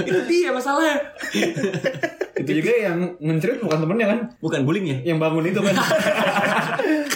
itu 0.00 0.20
dia 0.26 0.50
masalahnya. 0.50 0.96
Itu 2.36 2.50
juga 2.56 2.72
yang 2.72 2.98
mencerit 3.18 3.60
bukan 3.60 3.78
temennya 3.80 4.06
kan? 4.08 4.18
bukan 4.38 4.60
gulingnya 4.64 4.96
Yang 5.02 5.18
bangun 5.18 5.44
itu 5.44 5.60
kan. 5.60 5.74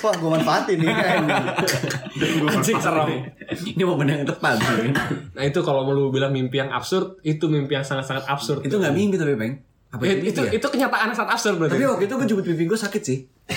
Wah, 0.05 0.13
gue 0.13 0.31
manfaatin 0.31 0.77
nih 0.77 0.93
kan. 0.93 1.25
Anjing 2.47 2.77
serem. 2.77 3.09
ini 3.65 3.83
momen 3.83 4.05
yang 4.07 4.23
tepat? 4.23 4.61
Nah 5.33 5.43
itu 5.43 5.61
kalau 5.61 5.89
lu 5.89 6.09
bilang 6.09 6.29
mimpi 6.29 6.59
yang 6.59 6.69
absurd, 6.69 7.17
itu 7.23 7.47
mimpi 7.47 7.73
yang 7.73 7.83
sangat-sangat 7.83 8.25
absurd. 8.27 8.61
itu 8.61 8.75
gak 8.75 8.93
mimpi 8.93 9.17
tapi 9.17 9.33
peng 9.35 9.55
apa 9.89 10.03
Eh, 10.05 10.19
itu, 10.21 10.27
itu 10.29 10.41
ya? 10.45 10.51
itu 10.53 10.67
kenyataan 10.69 11.07
yang 11.07 11.17
sangat 11.17 11.33
absurd 11.33 11.55
berarti. 11.57 11.73
tapi 11.73 11.87
waktu 11.87 12.05
itu 12.05 12.15
gue 12.15 12.27
jemput 12.27 12.45
pipi 12.45 12.65
gue 12.67 12.75
sakit 12.77 12.99
sih 13.01 13.19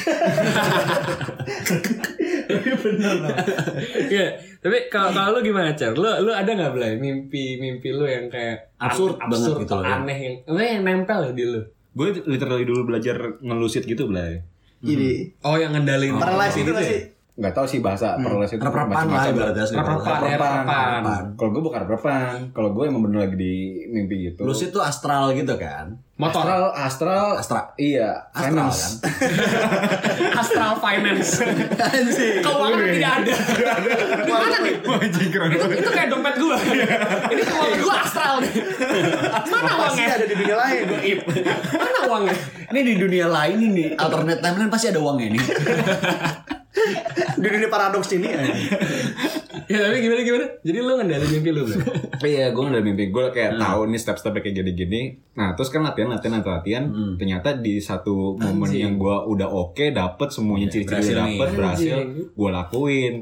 Iya, 4.07 4.25
tapi 4.59 4.77
kalau 4.87 5.11
kalau 5.11 5.29
lu 5.33 5.43
gimana, 5.43 5.73
Cer? 5.73 5.93
Lu 5.93 6.05
lu 6.05 6.31
ada 6.31 6.47
nggak 6.47 6.71
Blay 6.71 6.93
mimpi-mimpi 6.95 7.89
lu 7.89 8.05
yang 8.05 8.27
kayak 8.27 8.71
Absurd 8.77 9.17
an- 9.17 9.27
banget 9.27 9.51
gitu 9.59 9.75
ya? 9.75 9.95
aneh 9.97 10.17
yang 10.17 10.35
yang 10.55 10.83
nempel 10.83 11.19
ya 11.23 11.31
di 11.33 11.43
lu. 11.43 11.61
Gue 11.91 12.13
literally 12.21 12.63
dulu 12.63 12.85
belajar 12.85 13.17
ngelusit 13.39 13.83
gitu, 13.83 14.05
Blay. 14.05 14.45
Ini 14.77 15.41
Oh, 15.41 15.57
yang 15.57 15.73
ngendalin 15.73 16.21
paralysis 16.21 16.61
itu 16.61 16.71
ya? 16.71 16.81
sih? 16.85 16.99
Nggak 17.37 17.53
tahu 17.53 17.65
sih 17.69 17.79
bahasa 17.85 18.17
paralysis 18.17 18.57
itu 18.57 18.65
Rep-repan 18.65 19.05
lah 19.05 19.05
macam-macam. 19.05 19.33
Rep-repan. 20.25 21.23
Kalau 21.37 21.49
gue 21.53 21.61
bukan 21.61 21.79
rep-repan. 21.85 22.35
Kalau 22.49 22.69
gue 22.73 22.83
emang 22.89 23.05
bener 23.05 23.29
lagi 23.29 23.37
di 23.37 23.85
mimpi 23.93 24.33
gitu. 24.33 24.41
Lucid 24.41 24.73
tuh 24.73 24.81
astral 24.81 25.37
gitu 25.37 25.53
kan 25.53 26.01
Motor. 26.17 26.49
Astral, 26.49 26.63
astral, 26.73 27.27
Astra. 27.37 27.61
Iya, 27.77 28.09
astral 28.33 28.49
finance. 28.57 28.81
kan 28.97 30.33
Astral 30.41 30.73
finance. 30.81 31.29
Keuangan 32.41 32.79
tidak 32.89 33.11
ada. 33.21 33.33
Gimana 34.25 34.57
nih? 34.65 34.75
Itu, 34.81 35.65
itu 35.77 35.89
kayak 35.93 36.09
dompet 36.09 36.35
gua. 36.41 36.57
Ini 36.57 37.41
keuangan 37.45 37.79
gua 37.85 37.95
astral 38.01 38.33
nih. 38.41 38.53
Mana 39.45 39.71
uangnya? 39.77 40.05
ada 40.17 40.25
di 40.25 40.35
dunia 40.41 40.57
lain. 40.57 40.83
Mana 41.77 41.99
uangnya? 42.09 42.35
ini 42.67 42.79
di 42.83 42.93
dunia 42.99 43.27
lain 43.31 43.57
ini 43.63 43.85
alternate 43.95 44.43
timeline 44.43 44.71
pasti 44.71 44.91
ada 44.91 44.99
uangnya 44.99 45.39
nih 45.39 45.43
Di 47.37 47.47
dunia 47.47 47.69
paradoks 47.69 48.11
ini 48.15 48.27
ya. 48.27 48.39
Ya 49.67 49.83
tapi 49.83 49.99
gimana 49.99 50.23
gimana? 50.23 50.45
Jadi 50.63 50.77
lu 50.79 50.95
ngendalin 50.95 51.27
mimpi 51.27 51.49
lu, 51.51 51.67
Blay? 51.67 51.83
Iya, 52.23 52.55
gue 52.55 52.63
udah 52.71 52.79
mimpi 52.79 53.11
gue 53.11 53.25
kayak 53.35 53.59
tahu 53.59 53.91
nih 53.91 53.99
step-stepnya 53.99 54.39
kayak 54.39 54.55
gini-gini. 54.63 55.01
Nah, 55.35 55.59
terus 55.59 55.67
kan 55.67 55.83
latihan, 55.83 56.07
latihan, 56.07 56.39
latihan, 56.39 56.55
latihan. 56.63 56.83
Ternyata 57.19 57.59
di 57.59 57.83
satu 57.83 58.39
momen 58.39 58.71
yang 58.71 58.95
gue 58.95 59.15
udah 59.27 59.51
oke, 59.51 59.91
dapet 59.91 60.31
semuanya 60.31 60.71
ciri-ciri 60.71 61.03
berhasil 61.03 61.11
udah 61.11 61.25
nih. 61.27 61.35
dapet, 61.35 61.49
berhasil. 61.59 61.95
Anjing. 61.99 62.09
Gue 62.31 62.49
lakuin, 62.55 63.13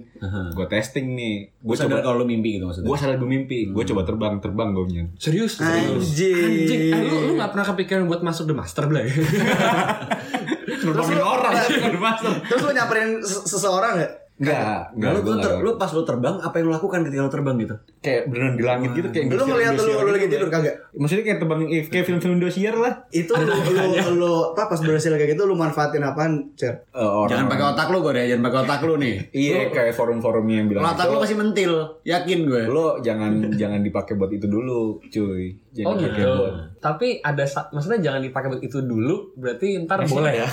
gue 0.54 0.66
testing 0.70 1.08
nih. 1.18 1.36
Gue 1.66 1.76
coba, 1.82 1.96
kalau 2.06 2.22
lu 2.22 2.26
mimpi 2.30 2.62
gitu 2.62 2.70
maksudnya 2.70 2.94
gue 2.94 2.98
sadar 3.02 3.18
gue 3.18 3.30
mimpi. 3.30 3.60
Gue 3.74 3.84
coba 3.90 4.02
terbang, 4.06 4.34
terbang 4.38 4.70
gue 4.70 4.86
punya. 4.86 5.04
Serius? 5.18 5.58
Serius. 5.58 5.98
Anjing. 5.98 6.46
Anjing, 6.46 6.82
eh, 6.94 7.02
lu, 7.10 7.16
lu 7.26 7.34
gak 7.42 7.58
pernah 7.58 7.66
kepikiran 7.74 8.06
buat 8.06 8.22
masuk 8.22 8.46
The 8.46 8.54
Master, 8.54 8.86
Blay? 10.66 10.76
Terbangin 10.76 11.22
orang, 11.22 11.54
master. 12.02 12.32
Terus 12.44 12.62
lu 12.62 12.72
nyamperin 12.72 13.22
se- 13.22 13.46
seseorang 13.46 14.02
gak? 14.02 14.12
Enggak, 14.36 14.92
enggak. 14.92 15.12
Lu, 15.16 15.20
lu, 15.24 15.34
ter- 15.40 15.58
lu 15.58 15.72
pas 15.76 15.88
lu 15.88 16.04
terbang, 16.04 16.36
apa 16.38 16.56
yang 16.56 16.68
lu 16.68 16.74
lakukan 16.74 17.00
ketika 17.02 17.24
lu 17.24 17.32
terbang 17.32 17.56
gitu? 17.58 17.76
kayak 17.98 18.28
beneran 18.28 18.54
di 18.54 18.62
langit 18.62 18.90
gitu 18.92 19.08
kayak 19.10 19.32
Lu 19.32 19.42
ngeliat 19.42 19.74
lu, 19.74 19.84
lu 19.88 20.12
lagi 20.12 20.28
gitu, 20.28 20.34
tidur 20.38 20.50
kagak? 20.50 20.76
Maksudnya 20.94 21.24
kayak 21.24 21.40
terbang 21.40 21.60
kayak 21.88 22.06
film-film 22.06 22.34
Indosiar 22.36 22.76
lah. 22.76 22.94
Itu 23.10 23.32
lu, 23.32 23.48
lu, 23.48 23.84
lu 24.20 24.32
apa 24.52 24.68
pas 24.68 24.78
berhasil 24.78 25.10
kayak 25.10 25.32
gitu 25.32 25.44
lu 25.44 25.56
manfaatin 25.56 26.04
apaan, 26.04 26.52
Cer? 26.54 26.84
Eh, 26.86 27.00
orang- 27.00 27.32
Jangan 27.32 27.46
pakai 27.48 27.66
otak 27.72 27.88
lu 27.90 27.98
gue 28.02 28.12
deh, 28.14 28.26
jangan 28.28 28.44
pakai 28.44 28.60
otak 28.62 28.80
lu 28.84 28.94
nih. 28.98 29.16
Iya, 29.32 29.58
kayak 29.70 29.94
forum-forum 29.94 30.46
yang 30.46 30.68
bilang 30.68 30.84
otak 30.86 31.00
itu, 31.02 31.10
lu 31.10 31.18
pasti 31.18 31.36
mentil, 31.36 31.72
yakin 32.04 32.40
gue. 32.44 32.62
lo 32.68 32.86
jangan 33.00 33.32
jangan 33.62 33.80
dipakai 33.82 34.14
buat 34.14 34.30
itu 34.30 34.46
dulu, 34.46 35.00
cuy. 35.06 35.56
Jangan 35.72 35.88
Oh 35.88 35.94
gitu. 35.98 36.28
buat 36.30 36.54
Tapi 36.78 37.08
ada 37.20 37.44
maksudnya 37.72 38.00
jangan 38.02 38.22
dipakai 38.22 38.48
buat 38.50 38.62
itu 38.62 38.78
dulu, 38.80 39.32
berarti 39.34 39.80
ntar 39.82 40.04
boleh 40.04 40.34
ya. 40.36 40.48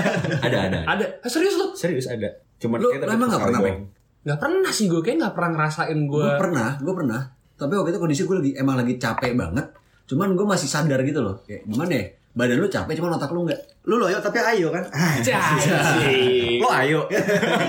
ada 0.46 0.58
ada. 0.66 0.78
ada. 0.84 1.04
Eh, 1.18 1.30
serius 1.30 1.54
lu? 1.54 1.70
Serius 1.72 2.06
ada. 2.06 2.28
Cuman 2.58 2.78
Lu- 2.78 2.90
kayak 2.90 3.06
lu 3.06 3.12
emang 3.14 3.28
nggak 3.28 3.40
sekali 3.40 3.54
pernah, 3.54 3.60
doang. 3.64 3.82
Gak 4.18 4.38
pernah 4.38 4.70
sih 4.70 4.86
gue, 4.86 5.00
kayak 5.00 5.16
gak 5.22 5.34
pernah 5.34 5.50
ngerasain 5.56 5.98
gue. 6.04 6.20
Gue 6.20 6.36
pernah, 6.36 6.70
gue 6.76 6.94
pernah. 6.94 7.20
Tapi 7.54 7.72
waktu 7.74 7.90
itu 7.90 7.98
kondisi 7.98 8.22
gue 8.22 8.36
lagi 8.36 8.52
emang 8.54 8.76
lagi 8.76 8.94
capek 8.96 9.32
banget. 9.32 9.66
Cuman 10.04 10.34
gue 10.34 10.46
masih 10.46 10.68
sadar 10.68 11.00
gitu 11.00 11.22
loh. 11.22 11.40
Kayak 11.42 11.64
gimana 11.64 11.92
ya? 11.92 12.04
Badan 12.34 12.58
lu 12.60 12.68
capek, 12.68 12.94
cuman 12.94 13.16
otak 13.16 13.30
lu 13.32 13.42
enggak. 13.42 13.58
Lu 13.82 13.96
loyo 13.96 14.18
tapi 14.20 14.38
ayo 14.38 14.68
kan? 14.70 14.84
Ah, 14.92 15.16
Cai. 15.18 16.60
Lo 16.60 16.68
ayo. 16.70 17.00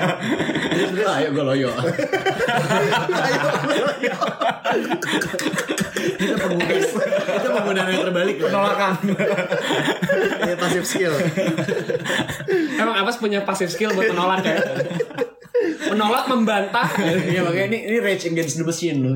Jadi 0.77 1.01
ayo 1.01 1.27
gue 1.31 1.43
loyo. 1.43 1.69
itu 6.19 6.35
penggunaan 6.35 6.75
itu 7.39 7.47
penggunaan 7.49 7.89
yang 7.91 8.03
terbalik. 8.07 8.35
Penolakan. 8.39 8.93
ya 10.47 10.55
pasif 10.55 10.83
skill. 10.87 11.13
Emang 12.79 12.95
apa 12.95 13.11
punya 13.19 13.43
passive 13.43 13.71
skill 13.71 13.91
buat 13.95 14.11
menolak 14.11 14.41
ya? 14.45 14.57
Menolak, 15.91 16.31
membantah. 16.31 16.87
Iya 17.03 17.43
makanya 17.43 17.67
ini 17.75 17.79
ini 17.91 17.97
rage 17.99 18.31
against 18.31 18.61
the 18.61 18.65
machine 18.65 19.03
loh. 19.03 19.11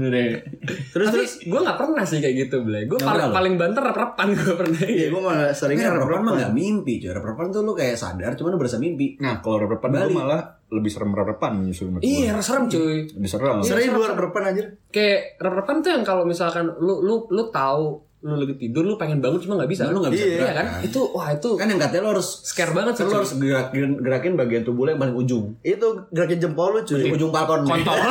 Terus 0.91 1.07
terus 1.13 1.31
gue 1.43 1.59
gak 1.59 1.77
pernah 1.79 2.03
sih 2.03 2.19
kayak 2.19 2.35
gitu, 2.47 2.65
Blay. 2.65 2.83
Gue 2.89 2.99
paling, 2.99 3.31
paling 3.31 3.55
banter 3.55 3.79
rep-repan 3.83 4.27
gue 4.35 4.53
pernah. 4.57 4.81
Iya, 4.83 5.07
gua 5.13 5.21
malah 5.31 5.51
Tapi 5.53 5.55
seringnya 5.55 5.89
rep-repan 5.95 6.21
mah 6.23 6.33
nggak 6.39 6.53
mimpi, 6.55 6.93
cuy. 6.99 7.11
Rep-repan 7.15 7.45
tuh 7.53 7.61
lu 7.63 7.73
kayak 7.77 7.95
sadar, 7.95 8.35
cuman 8.35 8.49
lu 8.55 8.59
berasa 8.59 8.77
mimpi. 8.81 9.15
Nah, 9.23 9.39
kalau 9.39 9.63
rep-repan 9.63 9.89
gue 9.91 10.01
Balik. 10.09 10.15
malah 10.17 10.41
lebih 10.73 10.89
serem 10.89 11.09
rep-repan 11.09 11.61
justru 11.63 11.87
menurut 11.87 12.01
Iya, 12.01 12.33
serem 12.39 12.65
cuy. 12.65 13.05
Lebih 13.07 13.29
serem. 13.29 13.57
Sering 13.61 13.89
luar 13.91 14.11
berpan 14.13 14.43
aja. 14.49 14.63
Kayak 14.89 15.37
rep-repan 15.37 15.75
tuh 15.79 15.89
yang 15.91 16.03
kalau 16.03 16.23
misalkan 16.23 16.65
lu 16.75 16.99
lu 16.99 17.29
lu 17.29 17.43
tahu 17.47 18.01
lu 18.23 18.39
lagi 18.39 18.55
tidur 18.57 18.81
lu 18.81 18.95
pengen 18.95 19.19
bangun 19.19 19.37
cuma 19.37 19.53
nggak 19.57 19.67
bisa. 19.67 19.83
Lu 19.85 19.99
nggak 19.99 20.11
bisa 20.11 20.23
Iya 20.23 20.35
gerak, 20.39 20.53
kan? 20.53 20.65
kan? 20.65 20.79
Itu 20.81 21.01
wah 21.11 21.27
itu 21.29 21.49
Kan 21.53 21.67
yang 21.67 21.77
katanya 21.77 22.01
lu 22.01 22.11
harus 22.11 22.27
scare 22.41 22.71
banget 22.71 22.93
sih. 22.95 23.03
lu 23.03 23.13
harus 23.13 23.31
gerakin, 23.35 23.89
gerakin 23.99 24.33
bagian 24.33 24.63
tubuh 24.63 24.83
lu 24.83 24.89
yang 24.89 25.01
paling 25.01 25.13
ujung. 25.13 25.45
Itu 25.59 25.87
gerakin 26.09 26.39
jempol 26.39 26.71
lu 26.71 26.81
cuy. 26.81 27.03
Ujung 27.09 27.29
palkon. 27.29 27.63
kontol. 27.63 27.99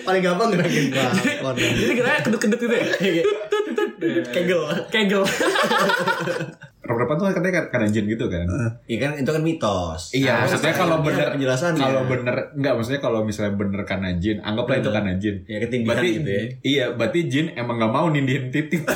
Paling 0.00 0.22
gampang 0.22 0.48
gerakin 0.52 0.84
balkon. 1.44 1.56
Jadi 1.56 1.92
kira 1.94 2.22
kedut-kedut 2.22 2.58
gitu 2.58 2.72
ya. 2.72 2.84
Kegel. 4.32 4.62
Kegel. 4.88 5.22
Rep-repan 6.90 7.14
tuh 7.14 7.26
katanya 7.30 7.70
karena 7.70 7.86
jin 7.86 8.04
gitu 8.10 8.26
kan. 8.26 8.46
Iya 8.90 8.98
kan 8.98 9.10
itu 9.14 9.30
kan 9.30 9.42
mitos. 9.46 10.10
Iya, 10.10 10.34
Nah, 10.34 10.50
maksudnya 10.50 10.74
kalau 10.74 10.96
bener 11.06 11.22
ada 11.22 11.32
penjelasannya. 11.38 11.78
Kalau 11.86 12.02
bener 12.10 12.36
enggak 12.58 12.72
maksudnya 12.74 13.00
kalau 13.00 13.20
misalnya 13.22 13.54
bener 13.54 13.82
karena 13.86 14.10
jin, 14.18 14.42
anggaplah 14.42 14.82
itu 14.82 14.90
karena 14.90 15.12
jin. 15.14 15.36
Ya, 15.46 15.58
ketindihan 15.62 15.94
berarti, 15.94 16.10
gitu 16.18 16.30
ya. 16.30 16.42
Iya, 16.66 16.84
berarti 16.98 17.20
jin 17.30 17.46
emang 17.54 17.78
nggak 17.78 17.92
mau 17.94 18.10
nindihin 18.10 18.50
titik. 18.50 18.82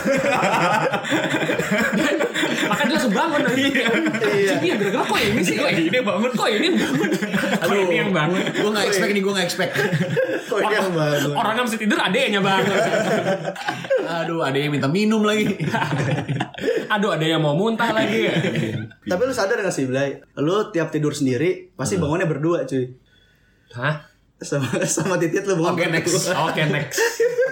Makanya 2.64 2.86
dia 2.88 2.96
langsung 2.96 3.14
bangun 3.14 3.40
nanti. 3.44 3.62
Iya. 3.64 4.54
Iya, 4.60 4.74
gara-gara 4.80 5.04
kok 5.04 5.18
ini 5.20 5.40
sih? 5.44 5.56
Kok 5.60 5.70
ini 5.70 6.00
bangun? 6.00 6.30
Kok 6.34 6.48
ini 6.50 6.66
yang 6.66 6.76
bangun? 6.78 7.10
Kok 7.60 7.74
ini 7.76 7.94
yang 7.96 8.10
bangun? 8.10 8.42
Gue 8.54 8.70
gak 8.74 8.86
expect 8.88 9.12
nih, 9.12 9.22
gue 9.22 9.32
gak 9.32 9.46
expect. 9.46 9.72
Kok 10.48 10.58
ini 10.64 10.74
yang 10.74 10.90
bangun? 10.92 11.32
Orangnya 11.36 11.62
mesti 11.68 11.78
tidur, 11.78 11.98
adeknya 12.00 12.40
bangun. 12.40 12.78
Aduh, 14.04 14.40
ada 14.44 14.56
yang 14.56 14.72
minta 14.72 14.88
minum 14.88 15.22
lagi. 15.24 15.54
Aduh, 16.88 17.10
ada 17.14 17.24
yang 17.24 17.40
mau 17.40 17.56
muntah 17.56 17.90
lagi. 17.92 18.28
Tapi 19.04 19.22
lu 19.24 19.34
sadar 19.36 19.60
gak 19.60 19.74
sih, 19.74 19.84
Blay? 19.84 20.20
Lu 20.40 20.72
tiap 20.72 20.88
tidur 20.88 21.12
sendiri 21.12 21.72
pasti 21.76 22.00
bangunnya 22.00 22.28
berdua, 22.28 22.64
cuy. 22.64 22.88
Hah? 23.74 24.10
Sama 24.44 24.66
sama 24.84 25.16
titit 25.16 25.46
lu 25.48 25.56
bangun. 25.56 25.78
Oke, 25.78 25.86
next. 25.88 26.30
Oke, 26.34 26.62
next. 26.68 27.00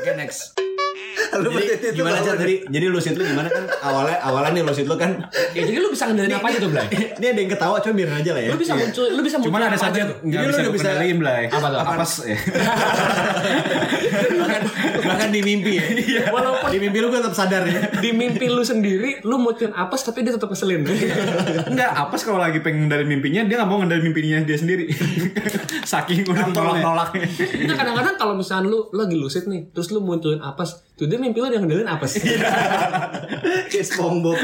Oke, 0.02 0.12
next. 0.18 0.71
Lu 1.42 1.48
Jadi 1.52 1.92
gimana 1.96 2.16
aja 2.20 2.32
tadi? 2.36 2.64
Jadi 2.68 2.86
lucid 2.88 3.14
lu 3.16 3.24
gimana 3.24 3.48
kan? 3.48 3.64
Awalnya 3.84 4.16
awalnya 4.24 4.50
nih 4.56 4.64
lucid 4.64 4.86
lu 4.88 4.96
kan. 4.96 5.12
Ya, 5.52 5.68
jadi 5.68 5.84
lu 5.84 5.92
bisa 5.92 6.08
ngendalin 6.08 6.32
apa 6.32 6.48
aja 6.48 6.58
tuh, 6.64 6.70
Blay? 6.72 6.88
Ini 7.20 7.26
ada 7.28 7.40
yang 7.44 7.50
ketawa, 7.52 7.76
coba 7.76 7.92
biarin 7.92 8.16
aja 8.24 8.30
lah 8.32 8.40
ya. 8.40 8.50
Lu 8.56 8.56
bisa 8.56 8.72
muncul, 8.72 9.04
lu 9.04 9.20
bisa 9.20 9.36
muncul 9.36 9.52
Cuman 9.52 9.60
ada 9.68 9.76
apa 9.76 9.84
satu 9.84 9.96
Jadi 10.24 10.32
lu 10.32 10.48
bisa 10.48 10.60
udah 10.64 10.72
bisa- 10.72 10.84
kendaliin, 10.88 11.16
Blay. 11.20 11.42
Apa 11.52 11.66
tuh? 11.68 11.78
Apa 11.84 12.04
ya? 12.24 12.38
bahkan 15.02 15.28
di 15.28 15.40
mimpi 15.44 15.72
ya. 15.76 15.84
Walaupun 16.32 16.68
di 16.72 16.78
mimpi 16.80 16.98
lu 17.04 17.12
gue 17.12 17.20
tetap 17.20 17.36
sadar 17.36 17.62
ya. 17.68 17.80
di 18.00 18.10
mimpi 18.16 18.48
lu 18.48 18.64
sendiri, 18.64 19.20
lu 19.28 19.36
muncul 19.36 19.70
apes 19.76 20.00
tapi 20.08 20.24
dia 20.24 20.32
tetap 20.32 20.48
keselin. 20.48 20.88
Enggak, 21.68 21.90
apa 21.92 22.14
sih 22.16 22.24
kalau 22.24 22.40
lagi 22.40 22.64
pengen 22.64 22.88
ngendalin 22.88 23.08
mimpinya, 23.12 23.44
dia 23.44 23.60
nggak 23.60 23.68
mau 23.68 23.78
ngendalin 23.84 24.04
mimpinya 24.08 24.40
dia 24.48 24.56
sendiri. 24.56 24.88
Saking 25.84 26.24
udah 26.24 26.48
nolak-nolaknya. 26.48 27.26
Nah 27.68 27.74
kadang-kadang 27.76 28.14
kalau 28.16 28.34
misalnya 28.38 28.72
lu, 28.72 28.88
lu 28.88 29.00
lagi 29.04 29.16
lucid 29.18 29.44
nih, 29.50 29.68
terus 29.74 29.92
lu 29.92 30.00
munculin 30.00 30.40
apes, 30.40 30.80
tuh 31.02 31.10
dia 31.10 31.18
mimpi 31.18 31.42
lu 31.42 31.50
yang 31.50 31.66
ngendalin 31.66 31.90
apes. 31.90 32.22
Kayak 33.74 33.86
SpongeBob. 33.90 34.38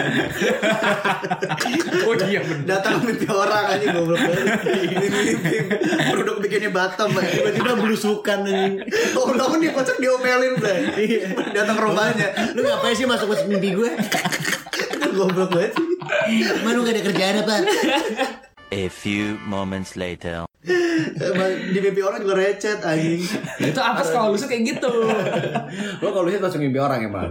Oh 2.03 2.15
iya 2.27 2.43
bener. 2.43 2.67
Datang 2.67 3.07
mimpi 3.07 3.31
orang 3.31 3.79
aja 3.79 3.87
goblok 3.95 4.19
banget. 4.19 4.59
Mimpi 4.99 5.55
produk 6.11 6.37
bikinnya 6.43 6.75
Batam. 6.75 7.15
Tiba-tiba 7.15 7.79
belusukan 7.79 8.43
anjing. 8.43 8.83
Oh, 9.15 9.31
bangun 9.31 9.63
di 9.63 9.71
kocak 9.71 10.03
diomelin, 10.03 10.59
Blay. 10.59 11.23
Datang 11.55 11.79
rumahnya. 11.79 12.59
Lu 12.59 12.67
ngapain 12.67 12.99
sih 12.99 13.07
masuk 13.07 13.31
ke 13.31 13.47
mimpi 13.47 13.79
gue? 13.79 13.95
Goblok 15.15 15.55
banget. 15.55 15.79
Emang 16.59 16.75
lu 16.75 16.83
gak 16.83 16.99
ada 16.99 17.03
kerjaan 17.07 17.35
apa? 17.47 17.55
A 18.75 18.91
few 18.91 19.39
moments 19.47 19.95
later. 19.95 20.48
Emang 21.15 21.51
Di 21.71 21.79
mimpi 21.79 22.01
orang 22.01 22.19
juga 22.19 22.35
recet 22.37 22.81
anjing. 22.81 23.23
Nah, 23.57 23.67
itu 23.67 23.81
apes 23.81 24.09
kalau 24.09 24.31
lucid 24.31 24.47
kayak 24.47 24.65
gitu. 24.69 24.91
Lu 26.01 26.09
kalau 26.09 26.25
lucid 26.25 26.39
masuk 26.39 26.59
mimpi 26.59 26.77
orang 26.77 27.01
emang. 27.01 27.31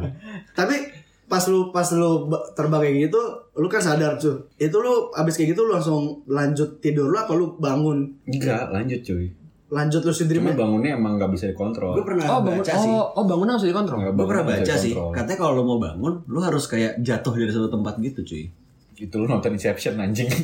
Tapi 0.51 0.95
pas 1.23 1.43
lu 1.43 1.69
pas 1.69 1.83
lu 1.91 2.23
ba- 2.25 2.39
terbang 2.53 2.79
kayak 2.81 2.97
gitu, 3.05 3.19
lu 3.53 3.67
kan 3.67 3.79
sadar 3.79 4.15
tuh. 4.15 4.47
Itu 4.55 4.79
lu 4.79 5.11
abis 5.11 5.35
kayak 5.35 5.51
gitu 5.51 5.67
lu 5.67 5.75
langsung 5.75 6.23
lanjut 6.25 6.79
tidur 6.79 7.05
lu 7.05 7.15
apa 7.15 7.31
lu 7.31 7.51
bangun? 7.53 8.07
Enggak, 8.25 8.71
lanjut 8.71 9.03
cuy. 9.03 9.27
Lanjut 9.67 9.99
lu 9.99 10.13
Cuma 10.13 10.23
dreamnya. 10.25 10.55
bangunnya 10.55 10.91
emang 10.95 11.19
nggak 11.19 11.27
bisa 11.29 11.51
dikontrol. 11.51 11.91
Gue 11.93 12.07
pernah 12.07 12.23
Oh, 12.29 12.39
bangun, 12.39 12.63
baca 12.63 12.71
sih. 12.73 12.87
oh, 12.87 13.11
oh 13.11 13.25
bangunan 13.27 13.51
harus 13.53 13.67
dikontrol. 13.67 13.99
Nggak 13.99 14.15
Gue 14.15 14.23
pernah 14.25 14.45
baca 14.47 14.73
sih. 14.73 14.91
dikontrol. 14.95 15.11
Katanya 15.11 15.37
kalau 15.37 15.53
lu 15.53 15.63
mau 15.65 15.79
bangun, 15.83 16.13
lu 16.25 16.39
harus 16.39 16.63
kayak 16.63 17.03
jatuh 17.03 17.33
dari 17.35 17.51
satu 17.51 17.67
tempat 17.67 17.99
gitu 17.99 18.23
cuy. 18.23 18.47
Itu 18.97 19.15
lu 19.21 19.25
nonton 19.25 19.53
Inception 19.53 19.93
anjing. 19.95 20.25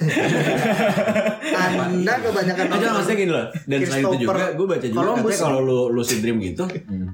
Anda 1.53 2.13
kebanyakan 2.21 2.65
Aja 2.69 2.87
maksudnya 2.93 3.17
gini 3.17 3.31
loh. 3.31 3.45
Dan 3.65 3.79
selain 3.81 4.03
itu 4.05 4.17
juga, 4.25 4.45
gue 4.53 4.65
baca 4.67 4.85
juga 4.85 4.99
Columbus. 5.01 5.33
katanya 5.33 5.41
kalau 5.41 5.59
lu 5.61 5.79
lucid 5.89 6.19
dream 6.21 6.37
gitu, 6.37 6.63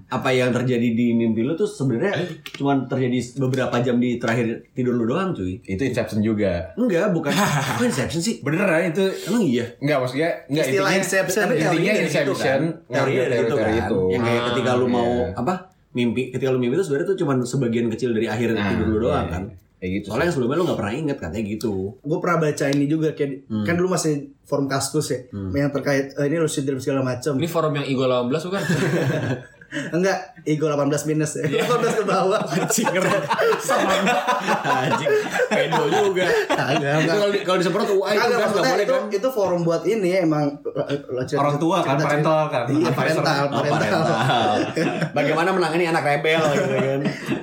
apa 0.09 0.29
yang 0.31 0.49
terjadi 0.51 0.87
di 0.91 1.15
mimpi 1.15 1.41
lu 1.43 1.55
tuh 1.55 1.63
sebenarnya 1.63 2.11
cuma 2.55 2.83
terjadi 2.85 3.17
beberapa 3.39 3.75
jam 3.79 3.97
di 3.97 4.19
terakhir 4.19 4.67
tidur 4.75 4.95
lu 4.95 5.07
doang 5.07 5.31
cuy. 5.31 5.59
itu 5.63 5.79
Inception 5.79 6.19
juga. 6.19 6.75
Enggak, 6.75 7.11
bukan. 7.11 7.31
Kok 7.79 7.85
Inception 7.85 8.19
sih? 8.19 8.43
Beneran 8.43 8.91
itu 8.91 9.05
Emang 9.27 9.43
iya? 9.43 9.65
Enggak 9.79 9.97
maksudnya 10.03 10.29
enggak 10.47 10.65
Istilah 10.67 10.91
intinya- 10.91 10.99
Inception. 10.99 11.45
Tapi 11.47 11.55
intinya 11.59 11.93
Inception 11.95 12.35
kan. 12.35 12.61
Teorinya 12.89 13.23
dari 13.25 13.39
itu 13.39 13.47
teori 13.49 13.63
kan. 13.71 13.81
itu. 13.87 13.99
Yang 14.11 14.21
kayak 14.25 14.41
ketika 14.51 14.71
lu 14.75 14.87
mau 14.87 15.07
iya. 15.07 15.39
apa? 15.39 15.53
Mimpi, 15.89 16.29
ketika 16.29 16.49
lu 16.53 16.59
mimpi 16.61 16.77
itu 16.77 16.85
sebenarnya 16.85 17.07
tuh 17.09 17.17
cuma 17.17 17.33
sebagian 17.41 17.87
kecil 17.89 18.13
dari 18.13 18.29
akhir 18.29 18.53
Nah, 18.53 18.69
tidur 18.69 18.87
lu 18.93 18.97
doang 19.09 19.25
iya, 19.25 19.33
kan. 19.33 19.43
Kayak 19.79 19.91
gitu. 19.95 20.05
Soalnya 20.11 20.27
yang 20.27 20.35
sebelumnya 20.35 20.57
lu 20.59 20.65
gak 20.67 20.79
pernah 20.79 20.93
inget 20.93 21.17
katanya 21.23 21.43
gitu. 21.47 21.73
gue 22.03 22.17
pernah 22.19 22.37
baca 22.43 22.65
ini 22.67 22.85
juga 22.85 23.09
kayak 23.15 23.31
kan 23.63 23.73
dulu 23.79 23.95
masih 23.95 24.11
forum 24.43 24.67
kaskus 24.67 25.07
ya 25.09 25.19
yang 25.31 25.71
terkait 25.71 26.11
eh, 26.19 26.25
ini 26.27 26.35
lucid 26.35 26.67
dream 26.67 26.83
segala 26.83 26.99
macam 26.99 27.39
Ini 27.39 27.47
forum 27.47 27.73
yang 27.79 27.87
Igo 27.87 28.03
18 28.03 28.27
bukan? 28.27 28.63
enggak 29.69 30.17
ego 30.43 30.65
18 30.65 30.81
minus 31.05 31.37
ya 31.37 31.45
18 31.45 31.69
ke 31.93 32.03
bawah 32.03 32.41
Anjing 32.43 32.89
keren. 32.89 33.21
Anjing. 34.61 35.09
Pedo 35.47 35.83
juga. 35.87 36.25
Kagak, 36.47 36.95
enggak. 36.99 37.15
kalau 37.15 37.29
di- 37.29 37.43
kalau 37.43 37.57
disemprot 37.57 37.87
UI 37.87 38.09
itu 38.09 38.17
Kagak, 38.17 38.19
kan 38.19 38.29
gak 38.31 38.39
maksudnya 38.43 38.71
boleh 38.71 38.83
itu, 38.83 38.95
kan. 38.95 39.03
itu 39.11 39.27
forum 39.29 39.61
buat 39.61 39.83
ini 39.83 40.09
emang 40.19 40.45
Orang 41.35 41.55
tua 41.57 41.77
kan, 41.79 41.95
cerita- 41.95 42.07
parental 42.07 42.39
kan. 42.47 42.63
Iya, 42.67 42.89
parental, 42.91 43.43
Oh, 43.47 43.61
parental. 43.61 44.01
parental. 44.01 44.53
Bagaimana 45.11 45.49
menangani 45.51 45.85
anak 45.85 46.03
rebel 46.03 46.41
gitu 46.49 46.75
kan. 46.75 46.99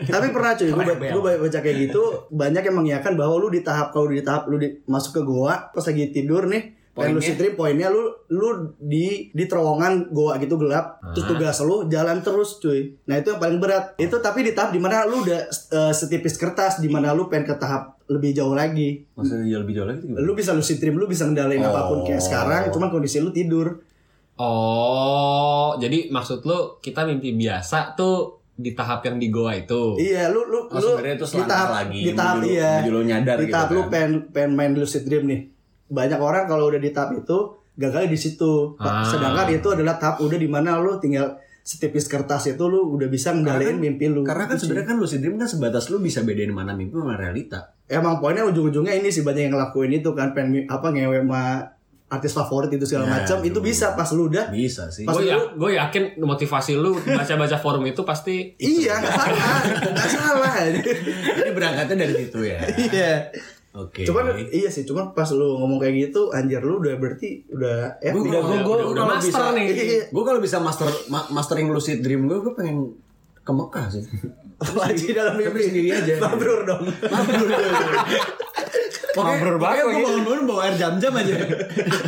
Tapi 0.09 0.27
pernah 0.31 0.53
cuy, 0.53 0.71
gue 0.71 1.21
baca 1.39 1.59
kayak 1.61 1.77
gitu, 1.85 2.03
banyak 2.29 2.63
yang 2.63 2.77
mengiyakan 2.77 3.13
bahwa 3.15 3.35
lu 3.37 3.49
di 3.49 3.61
tahap 3.61 3.91
kalau 3.91 4.07
di 4.07 4.21
tahap 4.21 4.47
lu 4.47 4.57
di, 4.57 4.71
masuk 4.85 5.13
ke 5.13 5.23
goa 5.23 5.69
pas 5.69 5.83
lagi 5.83 6.11
tidur 6.11 6.47
nih, 6.47 6.75
Poinnya? 6.97 7.13
lucid 7.15 7.37
dream 7.37 7.53
poinnya 7.53 7.89
lu 7.89 8.01
lu 8.27 8.49
di 8.79 9.29
di 9.29 9.45
terowongan 9.45 10.09
goa 10.09 10.37
gitu 10.37 10.57
gelap, 10.57 10.97
terus 11.13 11.29
tugas 11.29 11.61
lu 11.61 11.85
jalan 11.87 12.19
terus 12.19 12.57
cuy. 12.57 12.97
Nah 13.05 13.17
itu 13.17 13.29
yang 13.29 13.39
paling 13.39 13.59
berat. 13.59 13.93
Itu 13.97 14.17
tapi 14.19 14.41
di 14.41 14.51
tahap 14.51 14.73
di 14.73 14.81
mana 14.81 15.05
lu 15.05 15.21
udah 15.21 15.41
eh, 15.47 15.93
setipis 15.93 16.35
kertas 16.35 16.79
di 16.79 16.89
mana 16.89 17.13
lu 17.13 17.29
pengen 17.29 17.45
ke 17.45 17.55
tahap 17.55 18.01
lebih 18.07 18.33
jauh 18.33 18.53
lagi. 18.53 19.05
Maksudnya 19.13 19.45
jauh 19.47 19.63
lebih 19.63 19.75
jauh 19.75 19.87
lagi 19.87 20.01
gimana? 20.01 20.19
Lu 20.19 20.33
bisa 20.33 20.51
lucid 20.51 20.79
dream, 20.79 20.97
lu 20.97 21.05
bisa 21.05 21.25
ngendalain 21.25 21.61
Oh. 21.61 21.69
apa 21.69 21.81
pun 21.87 21.99
kayak 22.03 22.23
sekarang, 22.23 22.63
cuman 22.71 22.89
kondisi 22.89 23.21
lu 23.21 23.29
tidur. 23.29 23.77
Oh, 24.37 25.77
jadi 25.77 26.09
maksud 26.09 26.41
lu 26.43 26.59
kita 26.79 27.05
mimpi 27.05 27.35
biasa 27.35 27.93
tuh 27.93 28.17
di 28.53 28.73
tahap 28.73 29.05
yang 29.05 29.17
di 29.17 29.29
goa 29.29 29.53
itu. 29.53 29.97
Iya, 29.97 30.29
lu 30.29 30.45
lu 30.45 30.65
Oh, 30.67 30.81
lu 30.97 30.97
itu 30.99 31.25
di 31.27 31.45
tahap 31.45 31.69
lagi, 31.75 32.01
di 32.03 32.13
tahap 32.13 32.41
menuju- 32.41 32.53
iya. 32.55 32.71
menuju 32.79 32.91
lu 32.91 33.03
nyadar 33.03 33.37
di 33.37 33.45
gitu 33.45 33.55
tahap 33.55 33.69
lu 33.71 33.81
kan. 33.83 33.89
pengen 33.91 34.13
pengen 34.31 34.53
main 34.55 34.73
lucid 34.73 35.05
dream 35.05 35.25
nih. 35.27 35.41
Banyak 35.89 36.19
orang 36.19 36.45
kalau 36.45 36.67
udah 36.67 36.79
di 36.79 36.91
tahap 36.91 37.15
itu 37.15 37.39
gagal 37.75 38.07
di 38.07 38.17
situ. 38.17 38.75
Ah. 38.77 39.03
Sedangkan 39.03 39.47
itu 39.49 39.69
adalah 39.69 39.97
tahap 39.97 40.19
udah 40.19 40.35
di 40.35 40.47
mana 40.47 40.77
lu 40.77 40.97
tinggal 40.97 41.37
setipis 41.61 42.07
kertas 42.07 42.47
itu 42.49 42.63
lu 42.63 42.91
udah 42.91 43.07
bisa 43.07 43.31
ngendalain 43.31 43.59
Karena 43.65 43.73
kan- 43.73 43.83
mimpi 43.83 44.07
lu. 44.07 44.21
Karena 44.23 44.45
kan 44.47 44.57
sebenarnya 44.57 44.87
kan 44.87 44.97
lucid 44.97 45.19
dream 45.19 45.35
kan 45.35 45.45
sebatas 45.45 45.87
lu 45.87 45.99
bisa 45.99 46.23
bedain 46.23 46.49
mana 46.49 46.73
mimpi 46.73 46.95
mana 46.95 47.15
realita. 47.17 47.75
emang 47.87 48.17
poinnya 48.17 48.43
ujung-ujungnya 48.45 48.95
ini 48.95 49.07
sih 49.09 49.23
banyak 49.23 49.47
yang 49.47 49.55
ngelakuin 49.55 49.95
itu 49.95 50.11
kan 50.11 50.31
pengen 50.31 50.51
mi- 50.53 50.67
apa 50.67 50.91
ngewe 50.91 51.21
sama 51.21 51.63
artis 52.09 52.33
favorit 52.33 52.67
itu 52.69 52.83
segala 52.83 53.03
Ya, 53.05 53.13
macam 53.17 53.39
itu 53.41 53.59
bisa 53.61 53.87
pas 53.93 54.07
lu 54.11 54.27
udah 54.27 54.47
Bisa 54.49 54.87
sih. 54.89 55.03
Pas 55.03 55.11
Gue 55.13 55.27
ya, 55.27 55.35
lu- 55.35 55.55
gue 55.57 55.71
yakin 55.73 56.03
motivasi 56.17 56.75
lu 56.75 56.95
baca-baca 56.97 57.55
forum 57.57 57.83
itu 57.85 57.99
pasti 58.01 58.55
iya 58.57 58.95
nggak 58.97 59.11
salah 59.13 59.59
nggak 59.89 60.09
salah 60.09 60.55
Jadi 60.67 61.51
berangkatnya 61.53 61.97
dari 62.01 62.15
situ 62.17 62.39
ya. 62.45 62.59
iya 62.81 63.11
Oke. 63.77 64.03
cuman 64.03 64.25
iya 64.49 64.67
sih 64.67 64.83
cuman 64.83 65.13
pas 65.13 65.29
lu 65.31 65.57
ngomong 65.57 65.77
kayak 65.77 66.09
gitu 66.09 66.29
anjir 66.31 66.59
lu 66.59 66.81
udah 66.81 66.97
berarti 66.97 67.45
udah 67.47 68.01
ya 68.01 68.11
Gue 68.11 68.25
udah 68.25 68.41
gue 68.41 68.59
gue 68.59 68.77
udah 68.91 69.05
master 69.07 69.53
nih. 69.53 69.65
Iya. 69.69 70.03
Gue 70.09 70.23
kalau 70.23 70.41
bisa 70.41 70.57
master 70.59 70.89
ma- 71.07 71.29
mastering 71.29 71.69
lucid 71.69 72.01
dream 72.01 72.25
gue, 72.25 72.41
gue 72.41 72.53
pengen 72.53 72.97
ke 73.39 73.53
Mekah 73.53 73.87
sih. 73.91 74.05
lagi 74.81 75.13
dalam 75.13 75.37
mimpi 75.37 75.61
sendiri 75.63 75.93
aja. 75.93 76.17
mabrur 76.19 76.65
dong 76.65 76.89
Mabrur 79.15 79.57
banget 79.63 79.83
Gue 79.85 80.01
bangun-bangun 80.03 80.43
bawa 80.47 80.61
air 80.65 80.75
jam-jam 80.75 81.13
aja. 81.13 81.35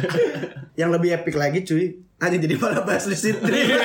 yang 0.81 0.89
lebih 0.89 1.11
epic 1.13 1.35
lagi 1.35 1.61
cuy 1.63 1.85
aja 2.19 2.35
jadi 2.35 2.55
malah 2.57 2.83
bahas 2.83 3.07
lucid 3.07 3.39
dream 3.39 3.67
Gak 3.69 3.85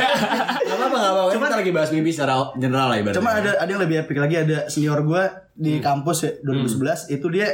apa-apa, 0.72 0.96
gak 0.96 1.12
apa-apa. 1.12 1.30
Kita 1.34 1.58
lagi 1.58 1.72
bahas 1.72 1.90
mimpi 1.90 2.10
secara 2.10 2.34
general 2.56 2.88
lah 2.88 2.98
ibaratnya. 2.98 3.18
Cuma 3.18 3.30
ada 3.34 3.52
ada 3.56 3.68
yang 3.68 3.82
lebih 3.82 3.98
epic 4.00 4.18
lagi 4.18 4.36
ada 4.38 4.58
senior 4.68 5.02
gua 5.02 5.24
di 5.52 5.78
Hmm. 5.78 5.84
kampus 5.84 6.18
ya 6.20 6.32
2011 6.42 7.14
itu 7.14 7.28
dia 7.30 7.48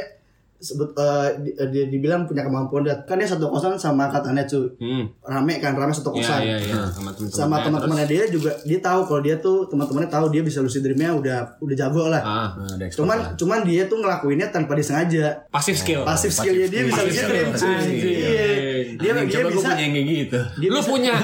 sebut 0.60 0.92
eh, 0.92 1.28
di- 1.40 1.56
dia 1.66 1.84
dibilang 1.86 2.22
punya 2.22 2.40
kemampuan 2.40 2.80
dia 2.82 2.92
kan 3.00 3.16
dia 3.16 3.24
satu 3.24 3.48
kosan 3.48 3.74
sama 3.74 4.06
angkatannya 4.06 4.44
cuy 4.44 4.68
hmm. 4.76 5.04
rame 5.22 5.56
kan 5.56 5.72
rame 5.72 5.88
satu 5.88 6.12
Iya, 6.12 6.20
kosan 6.20 6.40
iya, 6.42 6.56
iya. 6.58 6.74
Sama 6.86 6.92
teman-teman. 6.92 7.28
sama 7.30 7.56
teman-temannya 7.58 8.06
dia 8.06 8.22
juga 8.26 8.52
dia 8.60 8.76
tahu 8.78 9.00
kalau 9.02 9.20
dia 9.20 9.36
tuh 9.36 9.64
teman-temannya 9.66 10.06
tahu 10.06 10.28
dia 10.28 10.42
bisa 10.42 10.60
lucid 10.60 10.80
dreamnya 10.80 11.10
udah 11.10 11.38
udah 11.58 11.74
jago 11.74 12.06
lah 12.06 12.20
Ah, 12.20 12.48
Nah, 12.52 12.76
expert 12.78 13.00
cuman 13.00 13.16
lah. 13.18 13.32
cuman 13.34 13.58
dia 13.62 13.82
tuh 13.84 13.98
ngelakuinnya 13.98 14.46
tanpa 14.48 14.72
disengaja 14.74 15.48
pasif 15.48 15.74
skill. 15.74 16.04
pasif 16.04 16.28
skillnya 16.30 16.68
dia 16.68 16.82
bisa 16.84 17.00
lucid 17.00 17.24
dream 17.24 17.48
cuy 17.50 17.64
Anjing. 17.66 17.96
Iya. 17.96 18.48
dia 18.92 19.10
dia 19.16 19.32
coba 19.32 19.48
gue 19.48 19.52
bisa 19.54 19.64
punya 19.66 19.80
yang 19.80 19.92
kayak 19.94 20.06
gitu. 20.10 20.40
dia 20.56 20.68
lu 20.68 20.76
bisa- 20.76 20.90
punya, 20.90 21.14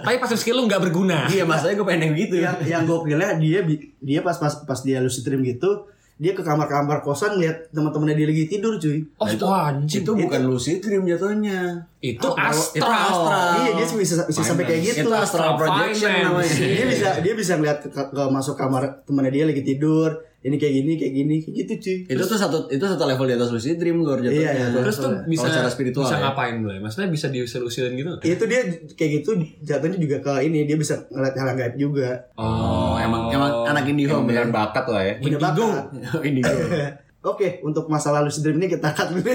tapi 0.00 0.16
pasif 0.16 0.38
skill 0.38 0.56
lu 0.56 0.64
nggak 0.64 0.80
berguna. 0.80 1.28
Iya, 1.28 1.44
masanya 1.44 1.74
gue 1.74 1.84
pengen 1.84 2.02
yang 2.02 2.14
gitu. 2.16 2.34
yang 2.38 2.56
yang 2.62 2.82
gokilnya 2.82 3.36
dia 3.36 3.60
dia 3.98 4.20
pas 4.20 4.34
pas 4.34 4.56
pas 4.58 4.80
dia 4.80 4.98
lucid 4.98 5.20
dream 5.22 5.44
gitu 5.44 5.84
dia 6.16 6.32
ke 6.32 6.40
kamar-kamar 6.40 6.98
kosan 6.98 7.36
lihat 7.36 7.68
teman-temannya 7.70 8.16
dia 8.16 8.26
lagi 8.26 8.44
tidur 8.46 8.74
cuy 8.74 9.04
Oh, 9.14 9.24
Nah, 9.24 9.30
itu- 9.30 9.44
anjing. 9.44 10.00
Itu 10.00 10.12
bukan 10.14 10.40
lucid 10.44 10.80
dream 10.80 11.04
jatuhnya. 11.04 11.76
Itu 11.98 12.28
astral. 12.30 12.72
Itu 12.72 12.88
astral. 12.88 13.48
Iya 13.54 13.70
dia 13.74 13.86
bisa 13.90 14.14
bisa 14.24 14.40
sampai 14.42 14.64
kayak 14.64 14.80
gitu. 14.82 15.00
Itu 15.02 15.10
astral 15.12 15.52
projection 15.54 16.08
Finance. 16.08 16.26
namanya. 16.26 16.56
Dia 16.72 16.86
bisa 16.86 17.08
dia 17.20 17.34
bisa 17.34 17.52
ngeliat 17.54 17.78
ke, 17.82 17.90
ke 17.92 18.22
masuk 18.28 18.54
kamar 18.54 18.82
temannya 19.04 19.28
dia 19.30 19.44
lagi 19.44 19.60
tidur. 19.60 20.08
Ini 20.46 20.56
kayak 20.62 20.74
gini 20.78 20.92
kayak 20.94 21.12
gini 21.18 21.34
kayak 21.42 21.54
gitu 21.58 21.72
cuy. 21.82 21.96
Itu 22.06 22.22
tuh 22.22 22.38
satu 22.38 22.58
itu 22.70 22.84
satu 22.86 23.02
level 23.02 23.26
di 23.26 23.34
atas 23.34 23.50
lucid 23.50 23.82
dream 23.82 23.98
gue 24.06 24.14
jatuhnya. 24.14 24.30
Iya, 24.30 24.50
iya. 24.54 24.66
Terus 24.78 24.96
tuh 25.02 25.12
bisa 25.26 25.50
secara 25.50 25.66
spiritual 25.66 26.06
bisa 26.06 26.16
ya. 26.16 26.22
ngapain 26.22 26.54
boleh? 26.62 26.78
Maksudnya 26.78 27.10
bisa 27.10 27.26
diusil-usilin 27.34 27.92
gitu? 27.98 28.08
nggak? 28.14 28.22
Itu 28.22 28.44
dia 28.46 28.60
kayak 28.94 29.10
gitu 29.22 29.30
jatuhnya 29.66 29.98
juga 29.98 30.16
ke 30.22 30.32
ini 30.46 30.62
dia 30.62 30.78
bisa 30.78 31.02
ngeliat 31.10 31.34
hal 31.34 31.50
gaib 31.58 31.74
juga. 31.74 32.30
Oh, 32.38 32.94
emang 32.94 33.34
emang 33.34 33.66
anak 33.66 33.90
indie 33.90 34.06
Emang 34.06 34.22
home 34.22 34.30
ya. 34.30 34.46
beneran 34.46 34.52
bakat 34.54 34.84
lah 34.86 35.02
ya. 35.02 35.14
Punya 35.18 35.38
Indigo. 35.42 35.66
bakat. 35.66 35.84
Indigo. 36.30 36.56
Oke, 37.26 37.58
untuk 37.66 37.90
masalah 37.90 38.22
lucid 38.22 38.46
dream 38.46 38.62
ini 38.62 38.70
kita 38.70 38.94
cut 38.94 39.10
dulu. 39.10 39.26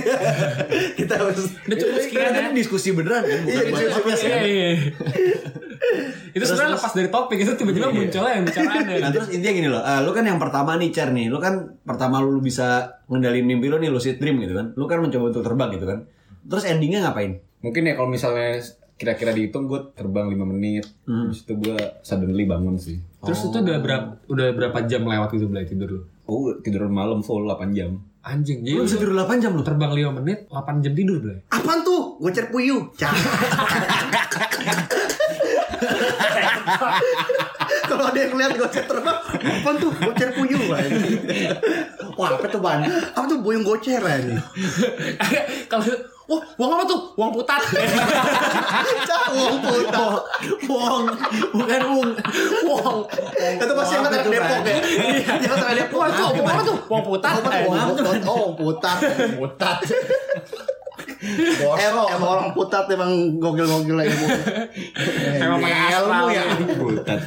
kita 1.00 1.14
harus 1.20 1.52
Udah 1.68 1.76
cukup 1.76 2.00
sekian 2.00 2.32
ya. 2.32 2.42
Kan 2.48 2.56
diskusi 2.56 2.96
beneran 2.96 3.28
kan, 3.28 3.40
bukan 3.44 3.64
Iya, 3.68 3.88
podcast 3.92 4.22
Iya, 4.24 4.32
kan. 4.32 4.44
iya. 4.48 4.70
itu 6.36 6.44
sebenarnya 6.48 6.80
lepas 6.80 6.94
dari 6.96 7.10
topik 7.12 7.38
itu 7.44 7.52
tiba-tiba 7.60 7.92
munculnya 7.92 8.32
yang 8.40 8.46
bicara 8.48 8.80
Nah 9.04 9.12
terus 9.12 9.28
intinya 9.36 9.54
gini 9.60 9.68
loh, 9.68 9.84
eh, 9.84 10.00
lu 10.08 10.12
kan 10.16 10.24
yang 10.24 10.40
pertama 10.40 10.80
nih 10.80 10.90
Cer 10.96 11.12
nih, 11.12 11.28
lu 11.28 11.44
kan 11.44 11.76
pertama 11.84 12.24
lu 12.24 12.40
bisa 12.40 13.02
ngendalin 13.12 13.44
mimpi 13.44 13.68
lu 13.68 13.76
nih 13.76 13.92
lucid 13.92 14.16
dream 14.16 14.40
gitu 14.40 14.56
kan, 14.56 14.72
lu 14.80 14.88
kan 14.88 15.04
mencoba 15.04 15.36
untuk 15.36 15.44
terbang 15.44 15.70
gitu 15.76 15.84
kan, 15.84 16.08
terus 16.48 16.64
endingnya 16.64 17.04
ngapain? 17.04 17.44
Mungkin 17.60 17.84
ya 17.84 17.94
kalau 18.00 18.08
misalnya 18.08 18.64
kira-kira 18.96 19.36
dihitung 19.36 19.66
gue 19.68 19.92
terbang 19.98 20.30
5 20.32 20.46
menit, 20.46 20.86
habis 21.10 21.44
itu 21.44 21.54
gue 21.58 21.76
suddenly 22.06 22.46
bangun 22.48 22.78
sih. 22.80 23.02
Terus 23.20 23.52
itu 23.52 23.58
udah 23.58 23.78
berapa 23.82 24.08
udah 24.30 24.48
berapa 24.56 24.78
jam 24.88 25.04
lewat 25.04 25.36
itu 25.36 25.46
belai 25.50 25.66
tidur 25.68 25.90
lu? 25.90 26.02
Oh, 26.26 26.54
tidur 26.60 26.88
malam 26.88 27.20
full 27.20 27.44
8 27.44 27.72
jam. 27.72 27.98
Anjing, 28.22 28.62
jadi 28.62 28.78
Lu 28.78 28.86
bisa 28.86 28.96
tidur 28.96 29.18
8 29.18 29.42
jam 29.42 29.52
lu. 29.52 29.66
terbang 29.66 29.90
5 29.90 30.18
menit, 30.22 30.46
8 30.48 30.78
jam 30.80 30.94
tidur 30.94 31.18
belai. 31.20 31.42
Apaan 31.50 31.82
tuh? 31.82 32.22
Gocer 32.22 32.48
puyuh. 32.48 32.94
Cah. 32.94 33.10
Kalau 37.82 38.06
ada 38.08 38.20
yang 38.20 38.38
lihat 38.38 38.54
gocer 38.56 38.86
terbang, 38.86 39.18
apaan 39.26 39.76
tuh? 39.78 39.92
Gocer 39.92 40.30
puyuh. 40.32 40.62
Wah, 42.16 42.30
apa 42.38 42.46
tuh 42.46 42.62
ban? 42.62 42.86
Apa 42.86 43.26
tuh 43.26 43.42
buyung 43.42 43.66
gocer 43.66 44.00
ini? 44.00 44.38
Kalau 45.66 45.84
wah, 46.32 46.42
uang 46.56 46.72
apa 46.80 46.84
tuh? 46.88 47.00
Uang 47.20 47.32
putat. 47.36 47.62
Cah, 49.04 49.24
uang 49.36 49.58
putar. 49.60 50.14
Wong, 50.72 51.04
bukan 51.52 51.82
wong. 51.92 52.10
Uang. 52.72 52.98
Itu 53.60 53.74
pasti 53.76 53.94
yang 54.00 54.04
kata 54.08 54.18
Depok 54.24 54.62
ya. 54.64 54.78
Yang 55.44 55.52
kata 55.60 55.74
Depok. 55.76 56.00
Wah, 56.00 56.08
itu 56.08 56.24
uang 56.24 56.48
apa 56.48 56.64
tuh? 56.64 56.78
Uang 56.88 57.04
putat. 57.04 57.34
Tuh? 57.44 57.52
Eh, 57.52 57.64
Uang 57.68 57.88
putar. 57.92 58.16
Oh, 58.24 58.48
putar. 58.56 58.98
Putat. 59.36 59.78
Emang, 61.62 62.08
emang 62.10 62.30
orang 62.34 62.50
putat 62.50 62.90
emang 62.90 63.38
gokil-gokil 63.38 63.94
lagi. 63.94 64.16
Emang 65.38 65.62
pakai 65.62 65.94
astral 65.94 66.26
ya. 66.34 66.44
Putat. 66.82 67.20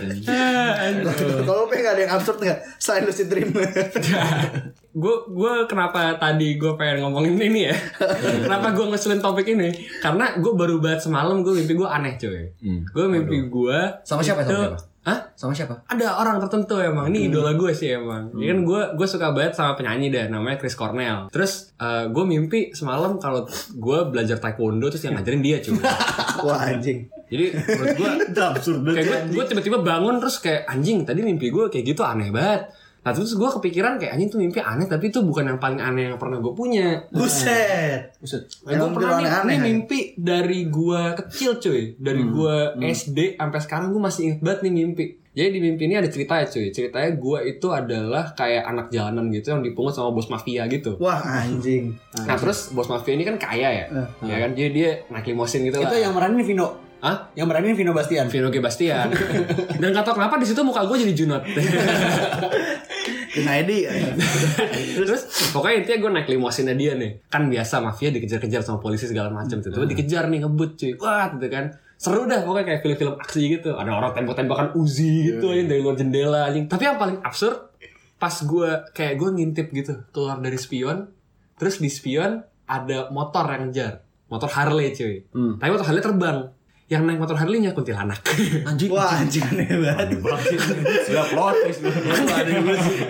Kalau 1.47 1.63
ada 1.94 2.00
yang 2.00 2.12
absurd 2.12 2.38
nggak? 2.38 2.59
Selain 2.76 3.02
lucid 3.02 3.26
dream. 3.26 3.54
gue 4.94 5.16
gue 5.28 5.52
kenapa 5.66 6.14
tadi 6.14 6.54
gue 6.54 6.72
pengen 6.74 7.02
ngomongin 7.02 7.35
ini 7.37 7.66
ya 7.66 7.74
kenapa 8.46 8.70
gue 8.70 8.87
ngeselin 8.87 9.18
topik 9.18 9.42
ini 9.48 9.74
karena 9.98 10.38
gue 10.38 10.52
baru 10.52 10.78
banget 10.78 11.02
semalam 11.02 11.42
gue 11.42 11.50
mimpi 11.52 11.74
gue 11.74 11.83
aneh 11.85 12.14
cuy 12.14 12.46
Hmm. 12.57 12.87
gue 12.87 13.04
mimpi 13.09 13.42
gue 13.44 13.78
Sama 14.02 14.22
siapa, 14.22 14.40
sama 14.40 14.46
itu- 14.46 14.62
siapa? 14.70 14.93
Hah? 15.05 15.37
Sama 15.37 15.53
siapa? 15.53 15.85
ada 15.85 16.17
orang 16.17 16.40
tertentu 16.40 16.81
emang. 16.81 17.12
Ini 17.12 17.29
idola 17.29 17.53
gue 17.53 17.77
sih 17.77 17.93
emang. 17.93 18.33
Ya 18.40 18.57
kan 18.57 18.64
gue 18.64 18.83
gue 18.97 19.07
suka 19.07 19.37
banget 19.37 19.53
sama 19.53 19.77
penyanyi 19.77 20.09
deh 20.09 20.33
namanya 20.33 20.57
Chris 20.57 20.73
Cornell. 20.73 21.29
Terus 21.29 21.77
eh, 21.77 22.09
gue 22.09 22.25
mimpi 22.25 22.73
semalam 22.73 23.21
kalau 23.21 23.45
gue 23.77 23.99
belajar 24.09 24.40
taekwondo 24.40 24.88
terus 24.88 25.05
yang 25.05 25.21
ngajarin 25.21 25.45
dia 25.45 25.61
cuy. 25.61 25.77
Wah 26.49 26.61
anjing. 26.73 27.09
jadi 27.25 27.57
menurut 27.57 27.97
gue 27.97 28.11
absurd 28.53 28.85
kayak 28.85 29.07
gue 29.09 29.19
gue 29.33 29.45
tiba-tiba 29.49 29.79
bangun 29.81 30.21
terus 30.21 30.38
kayak 30.38 30.69
anjing 30.69 31.03
tadi 31.09 31.25
mimpi 31.25 31.49
gue 31.49 31.73
kayak 31.73 31.85
gitu 31.97 32.05
aneh 32.05 32.29
banget 32.29 32.69
nah 33.05 33.12
terus 33.12 33.37
gue 33.37 33.45
kepikiran 33.61 34.01
kayak 34.01 34.17
anjing 34.17 34.33
tuh 34.33 34.40
mimpi 34.40 34.64
aneh 34.64 34.88
tapi 34.88 35.12
itu 35.12 35.21
bukan 35.21 35.45
yang 35.45 35.61
paling 35.61 35.77
aneh 35.77 36.09
yang 36.09 36.17
pernah 36.17 36.40
gue 36.40 36.57
punya 36.57 37.05
Buset. 37.12 38.17
Buset. 38.17 38.49
Nah, 38.64 38.81
gue 38.81 38.90
pernah 38.97 39.21
nih 39.21 39.29
kan? 39.29 39.45
mimpi 39.61 39.99
dari 40.17 40.67
gua 40.67 41.12
kecil 41.12 41.61
cuy 41.61 41.95
Dari 41.95 42.23
gua 42.25 42.73
SD 42.75 43.37
sampai 43.37 43.61
sekarang 43.61 43.93
gue 43.93 44.01
masih 44.01 44.21
inget 44.25 44.40
banget 44.40 44.61
nih 44.64 44.73
mimpi 44.73 45.05
Jadi 45.35 45.49
di 45.51 45.61
mimpi 45.61 45.83
ini 45.85 45.95
ada 45.99 46.09
ceritanya 46.09 46.47
cuy 46.49 46.73
Ceritanya 46.73 47.11
gua 47.19 47.38
itu 47.43 47.67
adalah 47.69 48.33
kayak 48.33 48.64
anak 48.64 48.87
jalanan 48.88 49.29
gitu 49.29 49.53
Yang 49.53 49.73
dipungut 49.73 49.93
sama 49.93 50.14
bos 50.14 50.33
mafia 50.33 50.64
gitu 50.67 50.97
Wah 50.97 51.21
anjing. 51.21 51.93
Nah 52.25 52.37
terus 52.40 52.73
bos 52.73 52.88
mafia 52.88 53.12
ini 53.12 53.29
kan 53.29 53.37
kaya 53.37 53.69
ya 53.69 53.87
Ya 54.25 54.37
kan 54.40 54.57
Jadi 54.57 54.71
dia 54.73 54.90
naik 55.12 55.29
limosin 55.29 55.69
gitu 55.69 55.83
lah 55.83 55.93
Itu 55.93 56.01
yang 56.01 56.17
meranin 56.17 56.40
Vino. 56.40 56.81
Hah? 57.05 57.29
Yang 57.37 57.47
meranin 57.53 57.77
Vino 57.77 57.93
Bastian. 57.93 58.33
Vino 58.33 58.49
G. 58.49 58.64
Bastian 58.64 59.12
Dan 59.81 59.93
gak 59.93 60.09
tau 60.09 60.17
kenapa 60.17 60.40
di 60.40 60.49
situ 60.49 60.64
muka 60.64 60.88
gue 60.88 60.97
jadi 61.05 61.12
Junot 61.12 61.43
Junaidi. 63.35 63.90
Terus 64.94 65.51
pokoknya 65.51 65.77
intinya 65.83 65.99
gue 66.07 66.11
naik 66.16 66.29
limosinnya 66.31 66.75
dia 66.79 66.94
nih. 66.94 67.27
Kan 67.27 67.51
biasa 67.51 67.83
mafia 67.83 68.14
dikejar-kejar 68.14 68.62
sama 68.62 68.79
polisi 68.79 69.11
segala 69.11 69.35
macam 69.35 69.59
tuh. 69.59 69.75
Tiba 69.75 69.87
dikejar 69.90 70.31
nih 70.31 70.47
ngebut 70.47 70.70
cuy. 70.79 70.92
Wah 71.03 71.35
gitu 71.35 71.47
kan. 71.51 71.75
Seru 71.99 72.27
dah 72.27 72.42
pokoknya 72.47 72.66
kayak 72.70 72.81
film-film 72.87 73.14
aksi 73.18 73.42
gitu. 73.59 73.70
Ada 73.75 73.90
orang 73.90 74.12
tembak-tembakan 74.14 74.68
Uzi 74.79 75.35
gitu 75.35 75.51
aja 75.51 75.62
dari 75.66 75.81
luar 75.83 75.99
jendela 75.99 76.47
anjing. 76.47 76.70
Tapi 76.70 76.83
yang 76.87 76.99
paling 76.99 77.18
absurd 77.23 77.75
Pas 78.14 78.33
gue 78.33 78.70
kayak 78.94 79.20
gue 79.20 79.29
ngintip 79.37 79.75
gitu 79.75 80.07
Keluar 80.14 80.38
dari 80.38 80.55
spion 80.55 81.11
Terus 81.59 81.83
di 81.83 81.90
spion 81.90 82.40
ada 82.64 83.12
motor 83.12 83.44
yang 83.51 83.68
ngejar. 83.68 84.01
Motor 84.33 84.49
Harley 84.49 84.97
cuy. 84.97 85.20
Tapi 85.31 85.68
motor 85.68 85.87
Harley 85.87 86.01
terbang 86.01 86.49
yang 86.85 87.09
naik 87.09 87.16
motor 87.16 87.33
Harley-nya 87.35 87.73
kuntilanak. 87.73 88.20
Anjing. 88.68 88.92
Wah 88.92 89.16
anjing 89.16 89.40
aneh 89.42 89.64
banget. 89.73 90.20
Sudah 91.03 91.25
plot 91.27 91.57
twist 91.64 91.81
itu 91.81 91.88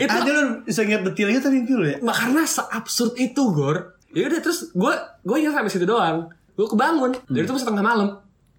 Anjing 0.05 0.31
lu 0.31 0.45
bisa 0.63 0.81
ingat 0.83 1.03
detailnya 1.03 1.41
mimpi 1.51 1.73
lu 1.75 1.85
ya? 1.85 1.97
Mak, 1.99 2.15
karena 2.15 2.43
seabsurd 2.45 3.19
itu, 3.19 3.43
Gor. 3.51 3.99
Ya 4.15 4.31
udah 4.31 4.39
terus 4.39 4.71
gue 4.71 4.93
gue 5.21 5.37
ingat 5.43 5.59
sampai 5.59 5.71
situ 5.71 5.85
doang. 5.85 6.31
Gue 6.55 6.67
kebangun. 6.71 7.11
Dari 7.27 7.43
itu 7.43 7.53
setengah 7.55 7.83
malam. 7.83 8.09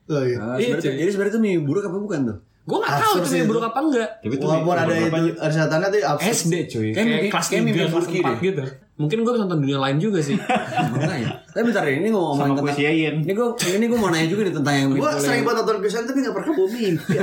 Oh 0.06 0.21
iya. 0.21 0.38
Ah, 0.38 0.56
Iya, 0.60 0.78
jadi 0.78 1.08
sebenarnya 1.08 1.34
itu 1.34 1.41
mimpi 1.41 1.62
buruk 1.63 1.88
apa 1.88 1.95
bukan 1.95 2.19
tuh? 2.28 2.38
Gue 2.65 2.78
gak 2.82 2.91
tahu 2.91 3.13
Absurd 3.15 3.23
itu 3.23 3.30
mimpi 3.32 3.39
itu. 3.39 3.49
buruk 3.49 3.63
apa 3.63 3.80
enggak. 3.80 4.10
Tapi 4.19 4.34
itu 4.36 4.45
Walaupun 4.45 4.75
ada 4.75 4.93
itu 4.93 5.39
ada 5.39 5.54
setannya 5.56 5.88
tuh 5.88 5.99
absurd. 6.04 6.36
SD 6.36 6.54
cuy. 6.67 6.88
Kayak 6.91 7.08
kelas 7.32 7.47
kayak 7.47 7.62
3, 7.62 7.65
mimpi 7.65 7.80
kelas 7.80 7.93
Turki 7.95 8.17
4 8.19 8.25
deh. 8.25 8.38
gitu. 8.43 8.63
Mungkin 8.95 9.17
gue 9.23 9.32
nonton 9.38 9.58
dunia 9.63 9.80
lain 9.80 9.97
juga 9.97 10.19
sih. 10.19 10.36
Makanya. 10.93 11.35
Tapi 11.55 11.71
bentar 11.71 11.87
ya, 11.87 11.95
ini 12.03 12.11
ngomong 12.11 12.35
Sama 12.35 12.51
tentang 12.51 12.67
puisi. 12.67 12.83
Ini 12.83 13.31
gue 13.31 13.47
ini 13.79 13.85
gue 13.87 13.95
mau 13.95 14.11
nanya 14.11 14.27
juga 14.27 14.43
nih 14.43 14.53
tentang 14.59 14.73
yang 14.75 14.87
mimpi 14.91 14.99
Gue 14.99 15.07
lo 15.07 15.19
sering 15.23 15.43
banget 15.47 15.57
nonton 15.63 15.77
Christian 15.79 16.03
tapi 16.03 16.19
gak 16.19 16.35
pernah 16.35 16.51
bawa 16.51 16.67
mimpi. 16.67 17.15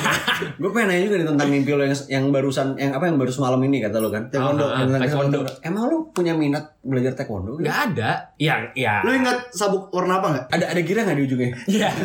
Gue 0.64 0.70
pengen 0.72 0.88
nanya 0.88 1.02
juga 1.04 1.16
nih 1.20 1.28
tentang 1.28 1.48
mimpi 1.52 1.70
lo 1.76 1.82
yang, 1.84 1.96
yang 2.08 2.24
barusan 2.32 2.66
yang 2.80 2.92
apa 2.96 3.04
yang 3.12 3.16
baru 3.20 3.28
semalam 3.28 3.60
ini 3.60 3.84
kata 3.84 3.96
lo 4.00 4.08
kan? 4.08 4.32
Taekwondo. 4.32 4.64
Ah, 4.64 4.72
ah, 4.72 4.80
Tentang 4.88 5.00
taekwondo. 5.04 5.38
Emang 5.60 5.82
lo 5.92 5.96
punya 6.16 6.32
minat 6.32 6.64
belajar 6.80 7.12
taekwondo? 7.12 7.60
Gak 7.60 7.92
ada. 7.92 8.32
Yang 8.40 8.72
ya. 8.72 9.04
Lu 9.04 9.12
ingat 9.12 9.52
sabuk 9.52 9.92
warna 9.92 10.16
apa 10.16 10.26
gak? 10.32 10.44
Ada 10.56 10.64
ada 10.72 10.80
gira 10.80 11.04
nggak 11.04 11.16
di 11.20 11.24
ujungnya? 11.28 11.50
Iya. 11.68 11.88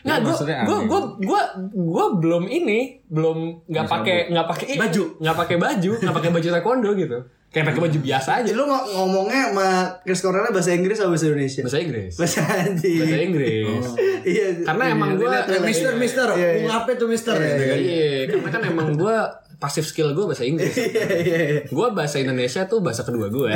Nggak, 0.00 0.18
gue 0.24 0.34
gue 0.40 0.78
gue 0.88 1.00
gue 1.22 1.42
gue 1.70 2.06
belum 2.18 2.44
ini 2.50 3.04
belum 3.06 3.68
nggak 3.70 3.86
pakai 3.86 4.18
nggak 4.32 4.46
pakai 4.48 4.66
Baju. 4.74 5.04
nggak 5.22 5.36
pakai 5.36 5.56
baju 5.60 5.90
nggak 6.02 6.16
pakai 6.16 6.30
baju 6.34 6.48
taekwondo 6.50 6.90
gitu 6.98 7.18
kayak 7.50 7.66
pakai 7.66 7.82
baju 7.82 7.98
biasa 8.00 8.30
aja 8.36 8.46
Jadi 8.46 8.54
lu 8.54 8.62
ng- 8.62 8.86
ngomongnya 8.92 9.50
sama 9.50 9.68
Chris 10.00 10.20
Cornell 10.20 10.48
bahasa 10.48 10.70
Inggris 10.70 10.96
atau 10.96 11.10
bahasa 11.10 11.26
Indonesia? 11.26 11.60
bahasa 11.60 11.78
Inggris 11.78 12.12
Bahasa 12.14 12.40
anjing. 12.46 12.98
bahasa 13.00 13.18
Inggris 13.20 13.84
Iya. 14.20 14.46
Karena 14.62 14.84
emang 14.88 15.10
gua- 15.14 15.32
Relate, 15.40 15.50
relate. 15.50 15.66
Mister, 15.66 15.92
Mister, 15.94 16.28
Iya, 16.30 16.48
iya. 16.52 16.62
mau 16.62 16.72
apa 16.76 16.88
tuh 16.94 17.06
Mister? 17.06 17.34
Iya 17.34 18.10
karena 18.28 18.48
kan 18.48 18.62
emang 18.64 18.88
gue 18.94 19.16
pasif 19.56 19.84
skill 19.84 20.12
gue 20.12 20.24
bahasa 20.24 20.40
Inggris 20.42 20.72
Iya 20.78 20.88
iya 21.18 21.38
iya. 21.42 21.60
gue 21.66 21.86
bahasa 21.90 22.16
Indonesia 22.16 22.62
tuh 22.64 22.78
bahasa 22.78 23.02
kedua 23.02 23.26
gue 23.28 23.50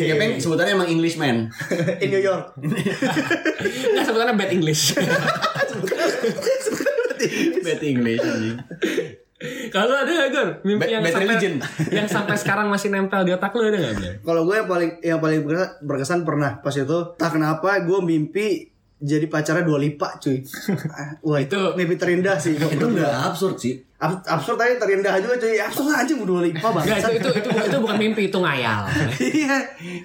Ya 0.00 0.14
pengen 0.14 0.38
sebutannya 0.38 0.72
emang 0.72 0.88
Englishman. 0.88 1.50
In 2.02 2.08
New 2.08 2.22
York. 2.22 2.54
nggak 2.54 4.04
sebetulnya 4.04 4.38
bad 4.38 4.50
English 4.50 4.94
Bad 7.60 7.80
English. 7.82 8.20
Kalau 9.74 9.90
ada 9.92 10.06
nggak 10.06 10.28
Gor 10.30 10.48
mimpi 10.62 10.86
yang 10.86 11.02
bad 11.02 11.10
sampai 11.10 11.26
religion. 11.26 11.54
yang 11.98 12.06
sampai 12.06 12.36
sekarang 12.38 12.70
masih 12.70 12.88
nempel 12.88 13.26
di 13.26 13.34
otak 13.34 13.50
lu 13.50 13.66
ada 13.66 13.74
nggak 13.74 13.94
Bro? 13.94 14.10
Kalau 14.22 14.42
gue 14.44 14.54
yang 14.54 14.68
paling 14.70 14.90
yang 15.02 15.18
paling 15.18 15.40
berkesan, 15.82 16.22
pernah 16.22 16.62
pas 16.62 16.70
itu 16.70 16.98
tak 17.18 17.34
kenapa 17.34 17.82
gue 17.82 17.98
mimpi 17.98 18.70
jadi 18.96 19.26
pacarnya 19.26 19.66
dua 19.66 19.76
lipa 19.76 20.16
cuy. 20.16 20.40
Ah, 20.88 21.18
Wah 21.26 21.36
itu 21.36 21.50
Itu- 21.50 21.74
mimpi 21.74 21.98
terindah 21.98 22.38
sih. 22.38 22.54
Itu 22.78 22.86
udah 22.86 23.28
absurd 23.28 23.58
sih. 23.58 23.82
Abs- 23.98 24.24
absurd 24.24 24.56
aja 24.56 24.78
terindah 24.78 25.12
juga 25.18 25.36
cuy. 25.36 25.58
Absurd 25.58 25.90
aja 25.90 26.12
mau 26.14 26.24
dua 26.24 26.40
lipa 26.40 26.62
Nggak, 26.62 26.72
banget. 26.78 26.96
itu, 26.96 27.10
itu, 27.18 27.28
itu, 27.34 27.48
itu 27.50 27.78
bukan 27.82 27.96
mimpi, 27.98 28.22
itu 28.28 28.38
ngayal. 28.38 28.80
Iya, 29.18 29.56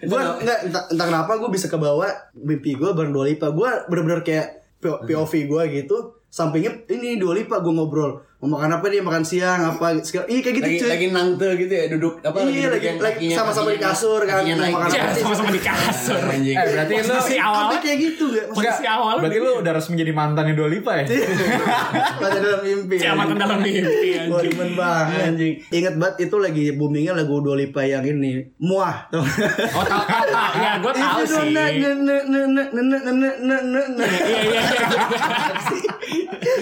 gue 0.02 0.20
enggak 0.42 0.60
entah, 0.66 0.84
entah 0.90 1.06
kenapa 1.06 1.32
gue 1.38 1.50
bisa 1.50 1.70
kebawa 1.70 2.10
mimpi 2.34 2.74
gue 2.74 2.90
bareng 2.90 3.14
dua 3.14 3.30
lipa. 3.30 3.54
Gue 3.54 3.70
bener-bener 3.86 4.20
kayak 4.20 4.66
POV 4.82 5.32
gue 5.46 5.64
gitu. 5.78 5.98
Sampingnya 6.28 6.84
ini 6.90 7.16
dua 7.16 7.38
lipa 7.38 7.62
gue 7.62 7.72
ngobrol 7.72 8.26
mau 8.40 8.56
makan 8.56 8.80
apa 8.80 8.88
dia? 8.88 9.04
Makan 9.04 9.24
siang 9.28 9.60
apa? 9.68 10.00
Segala 10.00 10.24
iya 10.32 10.40
kayak 10.40 10.56
gitu 10.64 10.64
lagi, 10.64 10.80
cuy. 10.80 10.88
lagi 10.88 11.08
nangte 11.12 11.50
gitu 11.60 11.74
ya 11.76 11.92
duduk 11.92 12.24
apa 12.24 12.40
iya 12.48 12.72
lagi 12.72 12.96
lagi 12.96 13.36
sama-sama 13.36 13.76
di 13.76 13.80
kasur 13.84 14.24
kan 14.24 14.48
mau 14.48 14.80
makan 14.80 14.96
apa? 14.96 15.12
Sama-sama 15.12 15.52
di 15.52 15.60
kasur. 15.60 16.16
Eh 16.32 16.56
berarti 16.56 16.94
lu 17.04 17.20
si 17.20 17.36
awal? 17.36 17.76
kayak 17.84 17.98
gitu 18.00 18.26
ya. 18.32 18.44
gak 18.48 18.76
si 18.80 18.88
awal 18.88 19.20
berarti 19.20 19.38
lu 19.44 19.52
udah 19.60 19.72
harus 19.76 19.88
menjadi 19.92 20.12
mantan 20.16 20.44
di 20.48 20.54
dua 20.56 20.72
lipa 20.72 21.04
ya? 21.04 21.06
Iya. 21.12 21.28
Mantan 22.20 22.40
dalam 22.44 22.62
mimpi 22.64 22.96
si 22.96 23.08
mantan 23.12 23.36
dalam 23.36 23.60
mimpi 23.60 24.10
anjing. 24.16 24.76
banget 24.76 25.20
anjing. 25.36 25.54
Inget 25.76 25.96
banget 26.00 26.16
itu 26.24 26.36
lagi 26.40 26.66
boomingnya 26.80 27.14
lagu 27.20 27.44
dua 27.44 27.60
lipa 27.60 27.84
yang 27.84 28.08
ini 28.08 28.56
muah 28.64 29.12
oh 29.12 29.20
tau. 29.20 29.24
Iya, 30.20 30.24
tau 30.32 30.56
ya 30.64 30.72
gue 30.80 30.94
tau 30.96 31.20
sih. 31.28 31.52
Iya 31.52 31.66
iya 31.76 31.92
iya. 35.76 35.89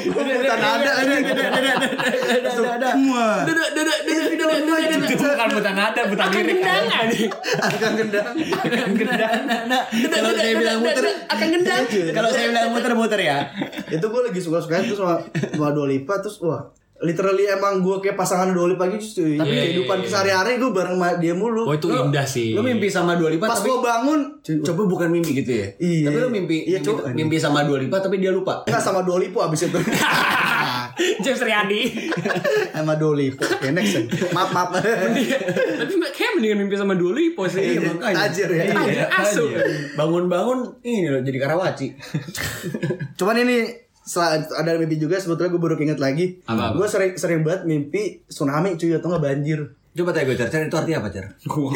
Bukan 0.07 0.25
ada 0.57 0.91
anjing. 0.99 1.23
Muah. 2.97 3.45
Dada, 3.47 3.63
dada, 3.71 3.83
dada, 3.83 3.93
If 4.03 4.31
you 4.31 4.38
dada, 4.38 4.43
don't 4.43 4.65
dada, 4.67 4.73
like 4.73 4.89
dada. 4.89 5.07
it, 5.07 5.17
Bukan 5.17 5.47
buta 5.53 5.71
nada, 5.71 6.01
buta 6.07 6.23
Akan 6.27 6.36
lirik. 6.38 6.57
gendang. 6.60 6.86
Akan 7.57 7.91
gendang. 7.95 8.36
Kalau 10.07 10.31
saya 10.33 10.53
bilang 10.55 10.79
muter, 10.81 11.05
akan 11.27 11.47
gendang. 11.51 11.83
kalau 12.13 12.29
saya 12.31 12.45
bilang 12.49 12.69
muter-muter 12.73 13.19
ya. 13.21 13.38
Itu 13.88 14.05
gue 14.07 14.21
lagi 14.23 14.39
suka-suka 14.39 14.83
itu 14.83 14.95
sama 14.95 15.23
sama 15.31 15.69
Dua 15.71 15.88
Lipa 15.88 16.19
terus 16.19 16.39
wah 16.39 16.67
literally 16.97 17.45
emang 17.45 17.79
gue 17.79 18.01
kayak 18.01 18.17
pasangan 18.17 18.49
Dua 18.49 18.65
Lipa 18.67 18.89
gitu 18.89 19.21
cuy. 19.21 19.38
Tapi 19.38 19.47
Iya, 19.47 19.62
kehidupan 19.63 19.97
iya, 19.99 20.07
sehari-hari 20.10 20.57
gue 20.57 20.71
bareng 20.71 20.95
sama 20.95 21.10
dia 21.17 21.33
mulu. 21.33 21.69
Oh, 21.69 21.73
itu 21.73 21.88
indah 21.88 22.25
sih. 22.25 22.57
Lu 22.57 22.62
mimpi 22.62 22.89
sama 22.89 23.13
Dua 23.13 23.29
Lipa 23.29 23.45
Pas 23.45 23.57
tapi 23.57 23.69
gue 23.69 23.79
bangun, 23.79 24.19
coba 24.41 24.81
bukan 24.86 25.07
mimpi 25.10 25.31
gitu 25.36 25.51
ya. 25.53 25.67
Iya. 25.77 26.10
Tapi 26.10 26.17
lu 26.17 26.29
mimpi 26.29 26.57
Iya, 26.65 26.81
mimpi, 26.81 26.89
Cuk. 26.89 26.97
mimpi 27.13 27.38
sama 27.38 27.62
Dua 27.63 27.77
Lipa 27.77 28.01
tapi 28.01 28.17
dia 28.17 28.33
lupa. 28.33 28.65
Enggak 28.65 28.81
sama 28.81 29.05
Dua 29.05 29.21
Lipa 29.21 29.45
abis 29.45 29.69
itu. 29.69 29.77
James 31.23 31.38
Riyadi. 31.38 31.81
sama 32.75 32.97
Dua 32.97 33.13
Lipa. 33.13 33.45
Oke, 33.45 33.69
next. 33.69 33.93
ya. 33.93 34.01
Maaf, 34.33 34.49
maaf. 34.49 34.69
Tapi 34.73 35.21
kayak 36.10 36.31
mendingan 36.33 36.57
mimpi 36.65 36.75
sama 36.75 36.97
Dua 36.97 37.13
Lipa 37.13 37.45
sih. 37.45 37.77
Iya, 37.77 37.93
tajir 38.01 38.49
ya. 38.49 38.73
Tajir 38.73 39.05
asu. 39.05 39.45
Bangun-bangun 39.93 40.81
ini 40.81 41.07
loh 41.07 41.21
jadi 41.21 41.38
Karawaci. 41.38 41.93
Cuman 43.13 43.38
ini 43.38 43.87
setelah 44.08 44.39
ada 44.39 44.80
mimpi 44.80 44.96
juga 44.96 45.20
sebetulnya 45.20 45.52
gue 45.52 45.60
baru 45.60 45.76
inget 45.78 46.00
lagi. 46.00 46.39
Apa, 46.46 46.72
apa? 46.72 46.76
Gue 46.76 46.88
sering 46.88 47.12
sering 47.13 47.43
banget 47.43 47.67
mimpi 47.67 48.24
tsunami 48.24 48.74
cuy 48.74 48.96
atau 48.96 49.12
nggak 49.12 49.22
banjir. 49.22 49.60
Coba 49.91 50.13
tanya 50.13 50.30
gue, 50.30 50.38
Cer. 50.38 50.48
Cer, 50.48 50.62
itu 50.63 50.78
artinya 50.78 51.02
apa, 51.02 51.10
Cer? 51.10 51.26
Gua 51.50 51.74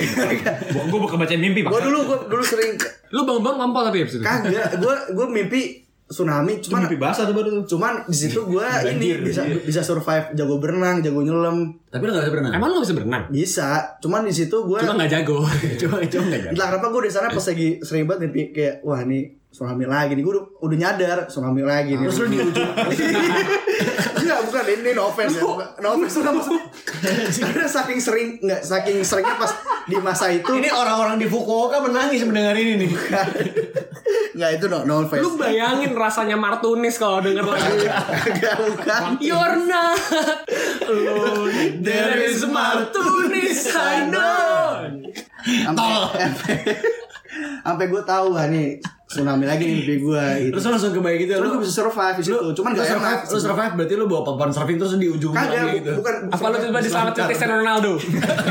gua 0.87 0.99
bukan 1.01 1.17
baca 1.17 1.33
mimpi, 1.35 1.61
Gue 1.61 1.81
dulu 1.81 1.99
gue 2.05 2.17
dulu 2.29 2.41
sering 2.41 2.77
Lu 3.09 3.25
bangun-bangun 3.25 3.57
ngompol 3.59 3.83
tapi 3.83 3.97
abis 4.01 4.15
itu. 4.15 4.23
kagak. 4.23 4.77
Gue 4.77 4.93
gue 5.11 5.27
mimpi 5.27 5.61
tsunami 6.05 6.59
cuman 6.59 6.85
mimpi 6.85 6.99
basah 6.99 7.23
tuh 7.23 7.31
baru 7.31 7.63
cuman 7.63 8.03
di 8.03 8.11
situ 8.13 8.43
gue 8.43 8.67
ini 8.91 9.23
bisa 9.23 9.47
bisa 9.63 9.79
survive 9.79 10.35
jago 10.35 10.59
berenang 10.59 10.99
jago 10.99 11.23
nyelam 11.23 11.71
Tapi 11.87 12.03
lu 12.03 12.11
gak 12.11 12.27
bisa 12.27 12.31
berenang. 12.35 12.51
Emang 12.53 12.67
lu 12.67 12.75
gak 12.77 12.85
bisa 12.85 12.95
berenang? 12.95 13.23
bisa 13.31 13.67
cuman 13.97 14.27
di 14.27 14.33
situ 14.35 14.57
gue 14.61 14.75
Cuma 14.77 14.99
gak 14.99 15.07
jago. 15.09 15.47
Coba 15.81 16.03
coba 16.03 16.23
enggak 16.27 16.51
entah 16.51 16.67
kenapa 16.67 16.87
gue 16.91 17.01
di 17.01 17.11
sana 17.11 17.27
pas 17.31 17.45
lagi 17.47 17.67
sering 17.79 18.03
banget 18.05 18.21
mimpi 18.27 18.41
kayak 18.51 18.83
wah 18.83 19.01
nih 19.01 19.23
tsunami 19.51 19.83
lagi 19.83 20.15
nih 20.15 20.23
gue 20.23 20.31
udah, 20.31 20.45
udah 20.63 20.77
nyadar 20.79 21.17
tsunami 21.27 21.59
lagi 21.59 21.99
nih 21.99 22.07
Terus 22.07 22.17
lu 22.23 22.27
di 22.31 22.37
ujung 22.39 22.71
Enggak, 24.21 24.39
bukan 24.47 24.63
ini 24.69 24.93
no 24.93 25.09
offense 25.09 25.33
ya. 25.33 25.43
No 25.81 25.97
offense 25.97 26.13
tuh 26.13 26.23
maksudnya. 26.23 26.63
Saking 27.67 27.99
sering 27.99 28.27
enggak 28.37 28.61
saking 28.61 29.01
seringnya 29.01 29.35
pas 29.35 29.51
di 29.89 29.97
masa 29.97 30.29
itu 30.29 30.45
Ini 30.45 30.69
orang-orang 30.69 31.17
di 31.17 31.25
Fukuoka 31.25 31.81
menangis 31.81 32.21
mendengar 32.23 32.53
ini 32.53 32.85
nih. 32.85 32.91
enggak 34.37 34.49
itu 34.61 34.65
no, 34.69 34.85
no 34.87 35.03
offense. 35.03 35.25
Lu 35.25 35.35
bayangin 35.35 35.91
rasanya 35.97 36.37
Martunis 36.37 36.95
kalau 37.01 37.19
denger 37.19 37.43
lagu 37.43 37.75
Enggak 38.29 38.55
bukan. 38.61 39.01
You're 39.19 39.57
not 39.67 39.99
alone 40.85 41.81
There 41.81 42.21
is 42.23 42.45
Martunis 42.45 43.67
I 43.73 44.07
know 44.07 44.85
Sampai 45.41 46.29
sampai 47.65 47.85
gue 47.87 48.03
tahu 48.03 48.35
ah 48.35 48.45
nih 48.45 48.77
tsunami 49.11 49.43
lagi 49.43 49.63
nih 49.63 49.75
mimpi 49.75 49.95
gue 49.99 50.23
gitu. 50.39 50.51
Terus 50.55 50.63
lu 50.63 50.71
langsung 50.71 50.91
kebayang 50.95 51.19
gitu 51.19 51.31
ya, 51.31 51.37
Terus 51.37 51.43
lu 51.43 51.51
gue 51.51 51.61
bisa 51.61 51.75
survive 51.75 52.15
di 52.15 52.23
situ. 52.23 52.37
Cuman 52.55 52.69
gak 52.71 52.87
survive, 52.87 53.19
enak. 53.19 53.27
lu 53.27 53.39
survive 53.43 53.73
berarti 53.75 53.93
lu 53.93 54.05
bawa 54.07 54.21
papan 54.23 54.49
surfing 54.49 54.77
terus 54.79 54.95
di 54.95 55.07
ujung 55.07 55.33
Kagak, 55.35 55.63
gitu. 55.75 55.91
bukan. 55.99 56.15
Apa 56.31 56.45
lu 56.47 56.57
tiba 56.57 56.79
diselamatin 56.79 57.23
Cristiano 57.27 57.53
Ronaldo? 57.59 57.91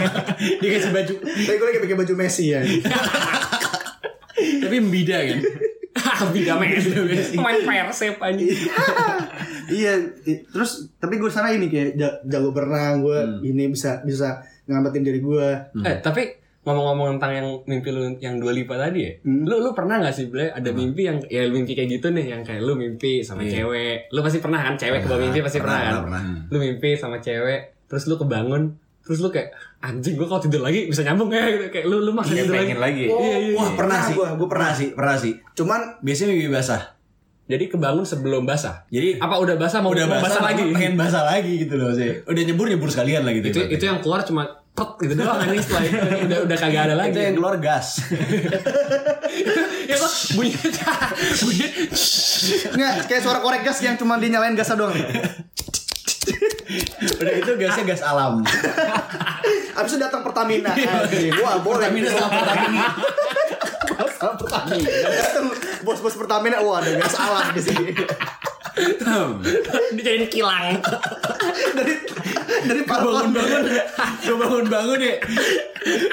Dikasih 0.62 0.90
baju. 0.92 1.14
Tapi 1.16 1.56
gue 1.56 1.66
lagi 1.66 1.80
pakai 1.80 1.96
baju 1.96 2.12
Messi 2.14 2.44
ya. 2.46 2.60
Tapi 4.36 4.76
beda 4.82 5.18
kan. 5.24 5.40
Bida 6.30 6.54
Messi 6.56 6.92
Main 7.34 7.64
Persib 7.64 8.20
aja 8.20 8.44
iya, 9.72 9.92
terus 10.46 10.92
tapi 10.96 11.16
gue 11.16 11.32
sana 11.32 11.48
ini 11.48 11.72
kayak 11.72 11.96
ja- 11.96 12.18
jago 12.22 12.52
berenang, 12.52 13.00
gue 13.00 13.18
ini 13.42 13.72
bisa 13.72 14.04
bisa 14.04 14.36
ngamatin 14.66 15.00
diri 15.00 15.20
gue. 15.20 15.48
Eh 15.80 15.96
tapi 16.00 16.28
ngomong-ngomong 16.62 17.16
tentang 17.16 17.32
yang 17.34 17.48
mimpi 17.64 17.88
lu 17.88 18.02
yang 18.16 18.36
dua 18.36 18.52
lipa 18.52 18.76
tadi 18.76 19.00
ya 19.00 19.12
lu 19.24 19.56
lu 19.58 19.72
pernah 19.72 19.96
gak 19.98 20.12
sih 20.12 20.26
Ble 20.26 20.46
ada 20.46 20.68
mimpi 20.70 21.02
yang 21.02 21.16
ya 21.24 21.46
mimpi 21.46 21.72
kayak 21.72 21.88
gitu 21.90 22.10
nih 22.10 22.26
yang 22.28 22.42
kayak 22.42 22.60
lu 22.60 22.74
mimpi 22.74 23.20
sama 23.20 23.40
cewek 23.42 24.08
lu 24.08 24.20
pasti 24.20 24.38
pernah 24.38 24.60
kan 24.60 24.74
cewek 24.74 25.00
kebawa 25.00 25.18
mimpi 25.22 25.40
pasti 25.40 25.58
pernah, 25.58 25.80
kan 25.80 25.94
pernah. 26.04 26.22
lu 26.46 26.56
mimpi 26.58 26.90
sama 26.94 27.16
cewek 27.16 27.60
terus 27.86 28.04
lu 28.04 28.14
kebangun 28.14 28.76
terus 29.00 29.18
lu 29.18 29.28
kayak 29.28 29.50
anjing 29.80 30.14
gua 30.14 30.28
kalau 30.28 30.38
tidur 30.38 30.60
lagi 30.60 30.84
bisa 30.86 31.00
nyambung 31.00 31.32
ya 31.32 31.48
gitu 31.48 31.66
kayak 31.68 31.86
lu 31.86 31.96
lu 31.98 32.12
maksa 32.12 32.30
Kayak 32.30 32.44
tidur 32.44 32.54
lagi 32.54 32.74
lagi. 32.76 33.04
Iya, 33.08 33.16
iya, 33.40 33.56
Wah, 33.56 33.64
iya. 33.64 33.74
pernah 33.74 33.96
Nah, 33.96 34.04
sih. 34.04 34.14
gua- 34.14 34.34
gua 34.36 34.46
pernah. 34.46 34.70
sih, 34.70 34.88
pernah 34.92 35.16
sih. 35.16 35.32
Cuman 35.52 35.80
Biasanya 35.98 36.30
mimpi 36.30 36.48
basah. 36.48 36.82
jadi 37.46 37.66
kebangun 37.66 38.04
sebelum 38.04 38.46
basah 38.46 38.86
Jadi 38.86 39.18
apa 39.18 39.34
udah 39.34 39.58
basah 39.58 39.80
mau 39.80 39.90
udah 39.90 40.06
mau 40.06 40.22
basah, 40.22 40.38
lagi 40.38 40.62
pengen 40.70 40.94
basah 40.94 41.26
lagi 41.26 41.58
gitu 41.58 41.74
loh 41.74 41.90
sih. 41.90 42.22
Udah 42.22 42.42
nyebur 42.44 42.68
nyebur 42.68 42.86
sekalian 42.86 43.24
lah 43.24 43.32
gitu. 43.32 43.50
itu 43.50 43.60
itu 43.72 43.82
yang 43.82 43.98
keluar 43.98 44.22
cuma 44.22 44.46
pet 44.80 44.90
gitu 45.04 45.12
doang 45.20 45.36
anjing 45.36 45.60
setelah 45.60 45.82
itu 45.84 45.96
udah 46.24 46.38
udah 46.48 46.56
kagak 46.56 46.82
ada 46.88 46.94
lagi 46.96 47.12
itu 47.12 47.20
yang 47.20 47.36
keluar 47.36 47.54
gas. 47.60 48.00
ya 49.84 49.94
kok 50.00 50.12
bunyi 50.32 50.56
bunyi 51.44 51.66
Nggak, 52.72 52.92
kayak 53.04 53.20
suara 53.20 53.44
korek 53.44 53.60
gas 53.60 53.84
yang 53.84 54.00
cuma 54.00 54.16
dinyalain 54.16 54.56
gasnya 54.56 54.80
doang. 54.80 54.96
Udah 57.20 57.34
itu 57.36 57.50
gasnya 57.60 57.84
gas 57.84 58.00
alam. 58.00 58.40
Abis 59.76 59.90
itu 59.92 59.98
datang 60.00 60.24
Pertamina. 60.24 60.72
Anjing, 60.72 61.36
Wah, 61.44 61.60
boleh. 61.60 61.92
Pertamina 61.92 62.08
sama 62.16 62.28
Pertamina. 62.40 62.86
Datang 64.20 65.46
bos-bos 65.84 66.16
Pertamina, 66.16 66.64
wah 66.64 66.80
ada 66.80 66.96
gas 66.96 67.14
alam 67.20 67.52
di 67.52 67.60
sini. 67.60 67.92
dijadiin 69.96 70.26
kilang. 70.30 70.80
Dari 71.76 71.94
dari 72.66 72.82
parpol 72.84 73.12
bangun-bangun 73.16 73.62
gue 74.24 74.36
bangun-bangun 74.36 74.98
ya. 75.00 75.16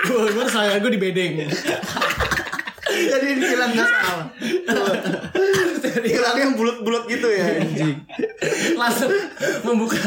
Gue 0.05 0.17
bangun 0.31 0.47
saya 0.49 0.79
gue 0.79 0.91
di 0.91 1.01
bedeng. 1.01 1.33
Jadi 2.87 3.27
hilang 3.37 3.71
gas 3.75 3.91
alam. 3.91 4.19
Hilang 5.97 6.37
yang 6.39 6.51
bulat-bulat 6.55 7.03
gitu 7.09 7.27
ya. 7.29 7.45
Anjing. 7.61 7.95
langsung 8.77 9.11
membuka 9.65 10.01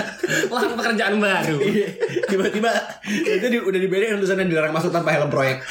lahan 0.49 0.73
pekerjaan 0.79 1.16
baru. 1.18 1.59
Tiba-tiba 2.31 2.70
itu 3.07 3.46
di, 3.51 3.59
udah 3.59 3.81
di 3.81 3.88
bedeng 3.90 4.23
tulisannya 4.23 4.46
dilarang 4.49 4.73
masuk 4.75 4.94
tanpa 4.94 5.12
helm 5.14 5.31
proyek 5.31 5.62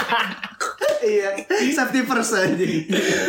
Iya, 1.00 1.30
safety 1.70 2.02
first 2.02 2.34
anjing. 2.34 2.84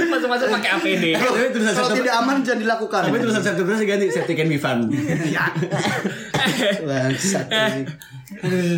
masuk-masuk 0.05 0.47
pakai 0.51 0.69
APD 0.73 1.03
Kalau 1.13 1.36
safety 1.69 1.99
tidak 1.99 2.15
aman 2.15 2.41
jangan 2.41 2.60
dilakukan. 2.60 3.01
tapi 3.03 3.17
tulisan 3.17 3.41
safety 3.41 3.63
first 3.63 3.82
ganti 3.84 4.05
safety 4.08 4.34
can 4.34 4.47
be 4.47 4.58
fun 4.58 4.89
Bangsat 6.82 7.47
anjing. 7.47 7.86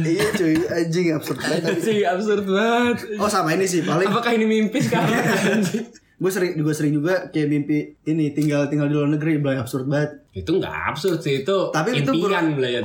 Iya 0.01 0.25
cuy, 0.31 0.55
anjing 0.65 1.07
absurd 1.11 1.37
banget. 1.37 1.75
sih 1.77 2.01
absurd 2.01 2.43
banget 2.45 2.97
Oh 3.15 3.27
sama 3.27 3.51
ini 3.51 3.63
sih 3.63 3.81
paling 3.81 4.07
apakah 4.07 4.31
ini 4.31 4.45
mimpi 4.45 4.79
sekarang 4.79 5.11
anjing? 5.11 5.85
gue 6.17 6.29
sering 6.29 6.53
juga 6.53 6.71
sering 6.71 6.93
juga 6.93 7.15
kayak 7.27 7.47
mimpi 7.47 7.77
ini 8.03 8.29
tinggal 8.29 8.67
tinggal 8.67 8.85
di 8.85 8.93
luar 8.93 9.09
negeri 9.09 9.37
belai 9.37 9.57
absurd 9.57 9.85
banget. 9.85 10.21
itu 10.31 10.47
nggak 10.47 10.69
absurd 10.87 11.17
sih 11.17 11.41
itu 11.41 11.57
Tapi 11.69 11.97
itu 11.97 12.07
impian 12.07 12.53
buru- 12.53 12.61
lah 12.61 12.69
ya 12.69 12.81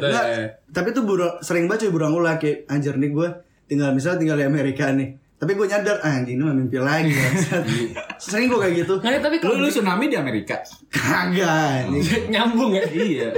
tapi 0.67 0.89
itu 0.91 1.01
buru, 1.01 1.29
sering 1.39 1.65
banget 1.67 1.87
cuy 1.87 1.93
berulang-ulang 1.93 2.37
kayak 2.37 2.65
anjir 2.67 2.95
nih 2.95 3.11
gue 3.11 3.29
tinggal 3.67 3.93
misalnya 3.93 4.19
tinggal 4.19 4.37
di 4.37 4.47
Amerika 4.47 4.89
nih. 4.89 5.21
Tapi 5.37 5.53
gue 5.53 5.67
nyadar 5.69 6.01
ah, 6.01 6.17
anjing 6.17 6.41
ini 6.41 6.43
mah 6.43 6.55
mimpi 6.55 6.81
lagi 6.81 7.13
bangsat. 7.13 7.61
Sering 8.17 8.49
gue 8.49 8.57
kayak 8.57 8.75
gitu. 8.81 8.95
Nggak, 8.97 9.21
tapi 9.21 9.37
Lu, 9.37 9.43
kalau 9.45 9.57
lu 9.61 9.69
tsunami 9.69 10.09
di 10.09 10.17
Amerika? 10.17 10.57
Kagak 10.89 11.93
nyambung 12.33 12.73
ya 12.73 12.81
Iya. 12.83 13.29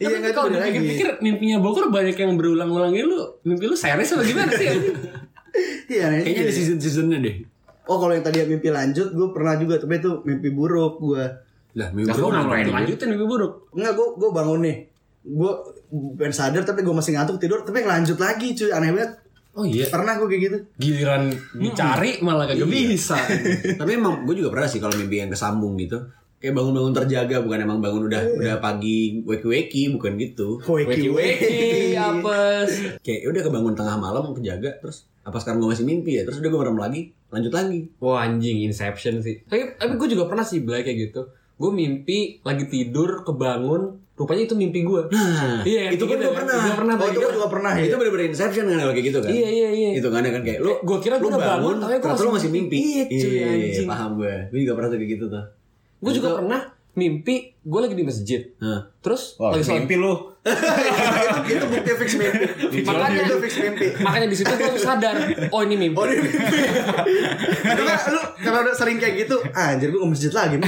Iya 0.00 0.06
Tapi 0.08 0.14
enggak 0.16 0.32
kalau 0.32 0.48
tahu 0.48 0.56
lagi. 0.56 0.80
dipikir-pikir 0.80 1.08
mimpinya 1.20 1.56
Bogor 1.60 1.92
banyak 1.92 2.16
yang 2.16 2.34
berulang-ulang 2.34 2.90
ini 2.90 3.04
lu 3.04 3.20
mimpi 3.44 3.68
lu 3.68 3.76
serius 3.76 4.10
atau 4.10 4.24
gimana 4.24 4.48
sih? 4.50 4.64
Iya, 5.86 6.08
anjing. 6.08 6.24
kayaknya 6.24 6.42
ada 6.42 6.52
season 6.52 6.78
seasonnya 6.80 7.18
deh 7.20 7.36
Oh 7.84 8.00
kalau 8.00 8.10
yang 8.10 8.24
tadi 8.24 8.40
mimpi 8.42 8.72
lanjut 8.72 9.12
gue 9.12 9.28
pernah 9.30 9.58
juga 9.58 9.76
tapi 9.76 9.98
itu 9.98 10.24
mimpi 10.24 10.48
buruk 10.48 10.96
gue. 10.98 11.24
lah 11.72 11.88
Nah, 11.88 11.88
minggu 11.92 12.14
lu 12.14 12.28
ngapain 12.30 12.64
lanjutin 12.64 13.08
mimpi 13.10 13.26
buruk? 13.26 13.52
Enggak 13.72 13.92
gue 13.92 14.06
gue 14.16 14.30
bangun 14.30 14.60
nih. 14.62 14.76
Gue 15.22 15.52
pengen 16.16 16.32
sadar 16.32 16.62
tapi 16.62 16.80
gue 16.80 16.90
masih 16.90 17.12
ngantuk 17.12 17.36
tidur 17.36 17.60
tapi 17.60 17.84
ngelanjut 17.84 18.16
lagi 18.16 18.54
cuy 18.54 18.70
aneh 18.70 18.90
banget. 18.90 19.12
Oh 19.52 19.64
iya. 19.64 19.84
Pernah 19.88 20.16
gue 20.16 20.28
kayak 20.28 20.42
gitu. 20.42 20.58
Giliran 20.80 21.28
dicari 21.52 22.20
malah 22.20 22.48
kagak 22.48 22.68
bisa. 22.68 23.20
tapi 23.80 23.90
emang 23.96 24.24
gue 24.24 24.34
juga 24.36 24.48
pernah 24.48 24.68
sih 24.68 24.80
kalau 24.80 24.96
mimpi 24.96 25.20
yang 25.20 25.28
kesambung 25.28 25.76
gitu 25.76 26.00
kayak 26.42 26.58
bangun-bangun 26.58 26.90
terjaga 26.90 27.38
bukan 27.38 27.58
emang 27.62 27.78
bangun 27.78 28.10
udah 28.10 28.22
udah 28.34 28.54
pagi 28.58 29.22
weki-weki 29.22 29.94
bukan 29.94 30.18
gitu 30.18 30.58
Weki-weki 30.66 31.94
apes. 31.94 32.98
kayak 32.98 33.20
ya 33.22 33.28
udah 33.30 33.42
kebangun 33.46 33.78
tengah 33.78 33.94
malam 33.94 34.34
kejaga 34.34 34.82
terus 34.82 35.06
apa 35.22 35.38
sekarang 35.38 35.62
gue 35.62 35.70
masih 35.70 35.86
mimpi 35.86 36.18
ya 36.18 36.26
terus 36.26 36.42
udah 36.42 36.50
gue 36.50 36.60
merem 36.66 36.78
lagi 36.82 37.00
lanjut 37.30 37.52
lagi 37.54 37.86
Wah 38.02 38.26
anjing 38.26 38.58
Inception 38.66 39.22
sih. 39.22 39.46
Tapi 39.46 39.78
tapi 39.78 39.94
gue 39.94 40.08
juga 40.10 40.26
pernah 40.26 40.42
sih 40.42 40.66
Blay 40.66 40.82
kayak 40.82 41.14
gitu. 41.14 41.30
Gue 41.54 41.70
mimpi 41.70 42.42
lagi 42.42 42.66
tidur 42.66 43.22
kebangun 43.22 44.01
rupanya 44.22 44.42
itu 44.44 44.54
mimpi 44.54 44.80
gue. 44.80 45.02
nah 45.08 45.60
Iya, 45.62 45.90
itu 45.90 46.04
kan 46.04 46.14
gitu 46.14 46.22
gue 46.22 46.30
kan. 46.30 46.38
pernah 46.40 46.56
Gue 46.56 46.74
pernah 46.78 46.94
Oh 46.94 47.04
itu 47.04 47.12
tuh. 47.12 47.20
gue 47.20 47.32
juga 47.34 47.48
pernah 47.50 47.72
ya. 47.74 47.82
itu 47.82 47.94
bener-bener 47.96 48.26
inception 48.28 48.64
kan 48.64 48.78
kayak 48.78 49.04
gitu 49.04 49.18
kan 49.18 49.30
Iya 49.30 49.48
iya 49.48 49.68
iya. 49.70 49.90
itu 49.94 50.08
kan 50.08 50.22
kan 50.22 50.42
kayak 50.42 50.58
lu 50.58 50.72
Gua 50.80 50.98
kira 50.98 51.14
lu 51.16 51.26
udah 51.26 51.40
bangun, 51.40 51.74
tapi 51.76 51.90
ternyata 51.94 52.08
masih 52.12 52.24
lu 52.24 52.30
masih 52.32 52.50
mimpi. 52.50 52.78
Iya, 52.78 53.02
cuy, 53.10 53.36
anjing. 53.42 53.86
paham 53.86 54.10
gue 54.16 54.34
gue 54.48 54.58
juga 54.62 54.72
pernah 54.74 54.88
kayak 54.92 55.10
gitu 55.10 55.24
tuh 55.26 55.44
Gue 55.98 56.12
juga 56.12 56.28
pernah 56.34 56.60
mimpi 56.92 57.56
gue 57.62 57.80
lagi 57.80 57.94
di 57.94 58.04
masjid. 58.04 58.42
nah 58.58 58.90
Terus 59.02 59.38
Wah, 59.38 59.54
lagi 59.54 59.66
sholat 59.66 59.86
mimpi 59.86 59.96
lu. 59.98 60.14
itu, 60.42 61.54
itu 61.54 61.66
bukti 61.70 61.90
fix 62.02 62.10
mimpi. 62.18 62.82
Makanya 62.82 63.20
itu 63.22 63.36
fix 63.46 63.52
mimpi. 63.62 63.86
Makanya 64.02 64.26
di 64.26 64.36
situ 64.36 64.50
gue 64.50 64.74
sadar, 64.78 65.14
oh 65.54 65.60
ini 65.62 65.74
mimpi. 65.78 65.96
Oh 65.98 66.04
ini 66.06 66.18
mimpi. 66.26 66.58
Karena 67.62 67.94
lu 68.10 68.22
kalau 68.42 68.58
udah 68.66 68.74
sering 68.74 68.98
kayak 68.98 69.26
gitu, 69.26 69.38
ah, 69.54 69.74
anjir 69.74 69.94
gue 69.94 70.02
ke 70.02 70.08
masjid 70.10 70.32
lagi. 70.34 70.58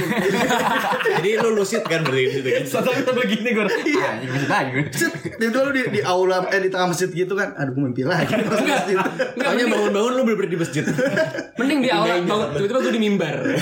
jadi 1.19 1.29
lu 1.43 1.49
lucid 1.59 1.83
kan 1.83 2.07
berarti 2.07 2.23
di 2.23 2.31
situ 2.31 2.47
kan 2.47 2.63
Satu 2.63 2.89
kita 2.95 3.11
begini 3.11 3.49
gue. 3.51 3.63
Ah, 3.67 4.11
ini 4.15 4.27
masih 4.31 4.49
lagi. 4.49 4.71
Set, 4.95 5.13
Tiba-tiba 5.35 5.61
lu 5.67 5.71
di, 5.75 5.83
di 5.99 6.01
aula 6.07 6.47
eh 6.47 6.59
di 6.63 6.69
tengah 6.71 6.95
masjid 6.95 7.11
gitu 7.11 7.35
kan, 7.35 7.51
aduh 7.59 7.75
gue 7.75 7.83
mimpi 7.83 8.07
lagi 8.07 8.31
masjid. 8.39 8.97
Soalnya 9.35 9.65
bangun-bangun 9.67 10.11
lu 10.15 10.21
bener-bener 10.23 10.51
di 10.55 10.59
masjid 10.63 10.83
mending 11.59 11.79
di 11.83 11.89
awal 11.91 12.23
bangun 12.23 12.47
tiba-tiba 12.55 12.79
gue 12.79 12.93
di 12.95 13.01
mimbar. 13.03 13.35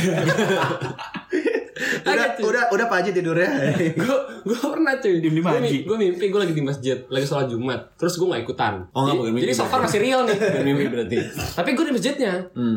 Udah 2.03 2.27
udah 2.39 2.63
udah 2.69 2.85
Pak 2.85 2.97
Haji 2.99 3.11
tidurnya. 3.13 3.49
gue 4.01 4.17
gue 4.43 4.57
pernah 4.59 4.93
cuy. 4.95 5.15
Di 5.17 5.29
Gua 5.29 5.53
maji. 5.53 5.61
mi- 5.61 5.83
gue 5.83 5.97
mimpi 5.99 6.25
gue 6.27 6.39
lagi 6.39 6.53
di 6.53 6.61
masjid 6.61 6.97
lagi 7.05 7.23
sholat 7.23 7.47
jumat. 7.47 7.95
Terus 7.95 8.13
gue 8.13 8.25
nggak 8.25 8.43
ikutan. 8.43 8.73
Oh, 8.89 9.05
jadi, 9.05 9.19
mimpi 9.25 9.41
jadi 9.41 9.53
so 9.53 9.63
far 9.63 9.79
berarti. 9.79 9.85
masih 9.85 9.99
real 10.01 10.21
nih. 10.23 10.37
Mimpi 10.61 10.85
berarti. 10.87 11.17
Tapi 11.53 11.69
gue 11.71 11.85
di 11.85 11.93
masjidnya. 11.93 12.33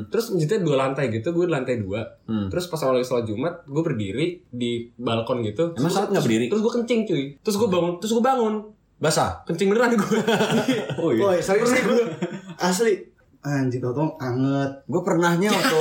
Terus 0.06 0.24
masjidnya 0.28 0.60
dua 0.60 0.76
lantai 0.78 1.04
gitu 1.08 1.28
gue 1.30 1.44
di 1.44 1.52
lantai 1.52 1.74
dua. 1.78 2.00
Terus 2.46 2.64
pas 2.66 2.80
awal 2.80 2.94
lagi 2.96 3.06
sholat 3.06 3.24
jumat 3.24 3.64
gue 3.64 3.82
berdiri 3.82 4.26
di 4.46 4.70
balkon 4.94 5.42
gitu. 5.42 5.74
Emang 5.74 5.88
sholat 5.88 6.08
nggak 6.08 6.22
berdiri? 6.22 6.44
terus 6.46 6.60
gue 6.60 6.72
kencing 6.74 7.00
cuy. 7.04 7.24
Terus 7.38 7.56
gue 7.56 7.68
bangun 7.68 7.92
terus 7.96 8.12
gue 8.12 8.22
bangun. 8.22 8.54
Basah? 8.96 9.44
Kencing 9.44 9.68
beneran 9.68 9.92
gue 9.92 10.08
oh 10.96 11.12
Woi, 11.12 11.36
serius 11.38 11.68
nih 11.70 11.82
gue. 11.82 12.04
Asli. 12.56 12.94
Anjir 13.46 13.78
tau 13.78 13.94
tau 13.94 14.08
anget. 14.18 14.82
gue 14.90 15.02
pernahnya 15.06 15.48
waktu 15.56 15.78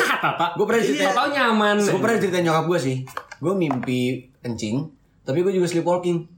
gue 0.54 0.66
pernah 0.70 0.82
cerita 0.86 1.10
tau 1.18 1.28
nyaman. 1.34 1.76
gue 1.82 2.02
pernah 2.02 2.18
cerita 2.22 2.38
nyokap 2.46 2.66
gue 2.70 2.80
sih. 2.80 2.98
Gue 3.42 3.54
mimpi 3.58 4.30
kencing 4.46 4.94
tapi 5.26 5.42
gue 5.42 5.58
juga 5.58 5.66
sleepwalking 5.66 6.36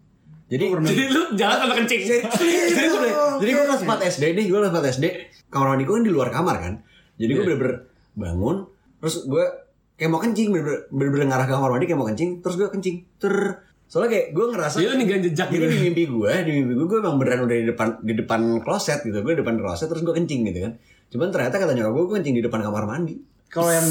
jadi 0.48 0.72
jadi 0.72 1.04
lu 1.12 1.36
jalan 1.36 1.58
sama 1.60 1.74
kencing? 1.84 2.02
Jadi 2.08 2.88
gue 2.88 3.12
jadi 3.44 3.52
gue 3.52 3.66
kelas 3.68 3.84
4 3.84 4.12
SD 4.16 4.24
nih 4.32 4.46
gue 4.48 4.60
kelas 4.64 4.72
4 4.72 4.96
SD 4.96 5.06
kamar 5.52 5.76
mandi 5.76 5.84
gue 5.84 5.96
kan 6.00 6.06
di 6.08 6.12
luar 6.12 6.30
kamar 6.32 6.56
kan. 6.64 6.74
Jadi 7.20 7.32
gue 7.36 7.44
bener-bener 7.44 7.76
bangun 8.16 8.64
terus 9.04 9.28
gue 9.28 9.44
kayak 10.00 10.10
mau 10.10 10.24
kencing 10.24 10.50
bener-bener, 10.56 10.88
bener-bener 10.90 11.26
ngarah 11.28 11.46
ke 11.46 11.54
kamar 11.54 11.70
mandi 11.76 11.86
kayak 11.92 12.00
mau 12.00 12.08
kencing 12.08 12.40
terus 12.40 12.56
gue 12.56 12.68
kencing. 12.72 12.96
Ter. 13.20 13.36
Soalnya 13.92 14.10
kayak 14.16 14.28
gue 14.36 14.46
ngerasa 14.56 14.76
jadi 14.80 14.88
lu 14.88 14.96
nih 15.00 15.08
jejak 15.32 15.48
jadi 15.52 15.64
gitu. 15.68 15.72
di 15.76 15.80
mimpi 15.84 16.04
gue 16.08 16.32
di 16.48 16.52
mimpi 16.56 16.74
gue 16.80 16.88
gue 16.88 17.00
emang 17.04 17.16
beneran 17.20 17.40
udah 17.44 17.58
di 17.60 17.66
depan 17.68 17.88
di 18.00 18.14
depan 18.16 18.42
kloset 18.64 19.00
gitu. 19.04 19.20
Gue 19.20 19.36
di 19.36 19.40
depan 19.44 19.60
kloset 19.60 19.92
terus 19.92 20.04
gue 20.08 20.16
kencing 20.16 20.48
gitu 20.48 20.60
kan 20.64 20.74
cuman 21.08 21.30
ternyata 21.30 21.56
kata 21.56 21.72
nyokap 21.72 21.92
gue 21.92 22.04
gue 22.04 22.16
kencing 22.16 22.36
di 22.36 22.44
depan 22.44 22.60
kamar 22.60 22.84
mandi 22.84 23.16
Kalau 23.48 23.72
yang 23.72 23.88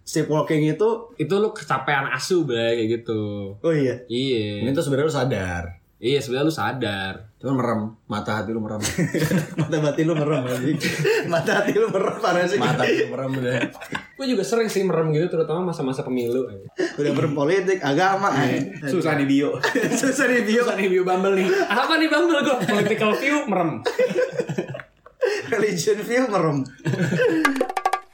sleepwalking 0.00 0.62
itu, 0.68 0.88
itu 1.16 1.34
lu 1.34 1.50
kecapean 1.50 2.06
asu 2.08 2.46
Blay, 2.46 2.78
kayak 2.78 3.02
gitu 3.02 3.22
oh 3.54 3.74
iya. 3.74 3.98
iya 4.06 4.62
ini 4.62 4.70
tuh 4.70 4.80
sebenarnya 4.80 5.08
lu 5.08 5.14
sadar 5.16 5.64
iya 5.98 6.18
sebenarnya 6.18 6.46
lu 6.46 6.54
sadar 6.54 7.14
cuman 7.38 7.54
merem 7.56 7.80
mata 8.06 8.38
hati 8.38 8.50
lu 8.50 8.58
merem 8.58 8.78
Mata 9.52 9.76
batin 9.80 10.06
lu 10.06 10.14
merem 10.14 10.46
anjing. 10.46 10.78
Mata 11.26 11.58
hati 11.58 11.74
lu 11.74 11.90
merem 11.90 12.14
parah 12.16 12.46
sih. 12.46 12.54
mata 12.54 12.86
hati 12.86 13.02
lu 13.02 13.10
merem 13.10 13.30
udah 13.34 13.58
gue 14.14 14.26
juga 14.28 14.46
sering 14.46 14.70
sih 14.70 14.86
merem 14.86 15.10
gitu 15.10 15.26
terutama 15.26 15.74
masa-masa 15.74 16.06
pemilu 16.06 16.46
Udah 16.94 17.12
berpolitik, 17.12 17.82
agama. 17.82 18.30
eh. 18.46 18.70
Susah 18.86 19.18
di 19.18 19.26
bio. 19.26 19.58
Susah 19.90 20.30
nih 20.30 20.46
bio. 20.46 20.62
nih 20.78 20.86
bio 20.86 21.02
bumble 21.02 21.34
nih 21.34 21.50
apa 21.66 21.98
nih 21.98 22.06
bambel 22.06 22.38
gue 22.40 22.56
political 22.62 23.10
view 23.18 23.42
merem 23.44 23.82
Religion 25.50 26.02
view 26.04 26.28
merem. 26.28 26.66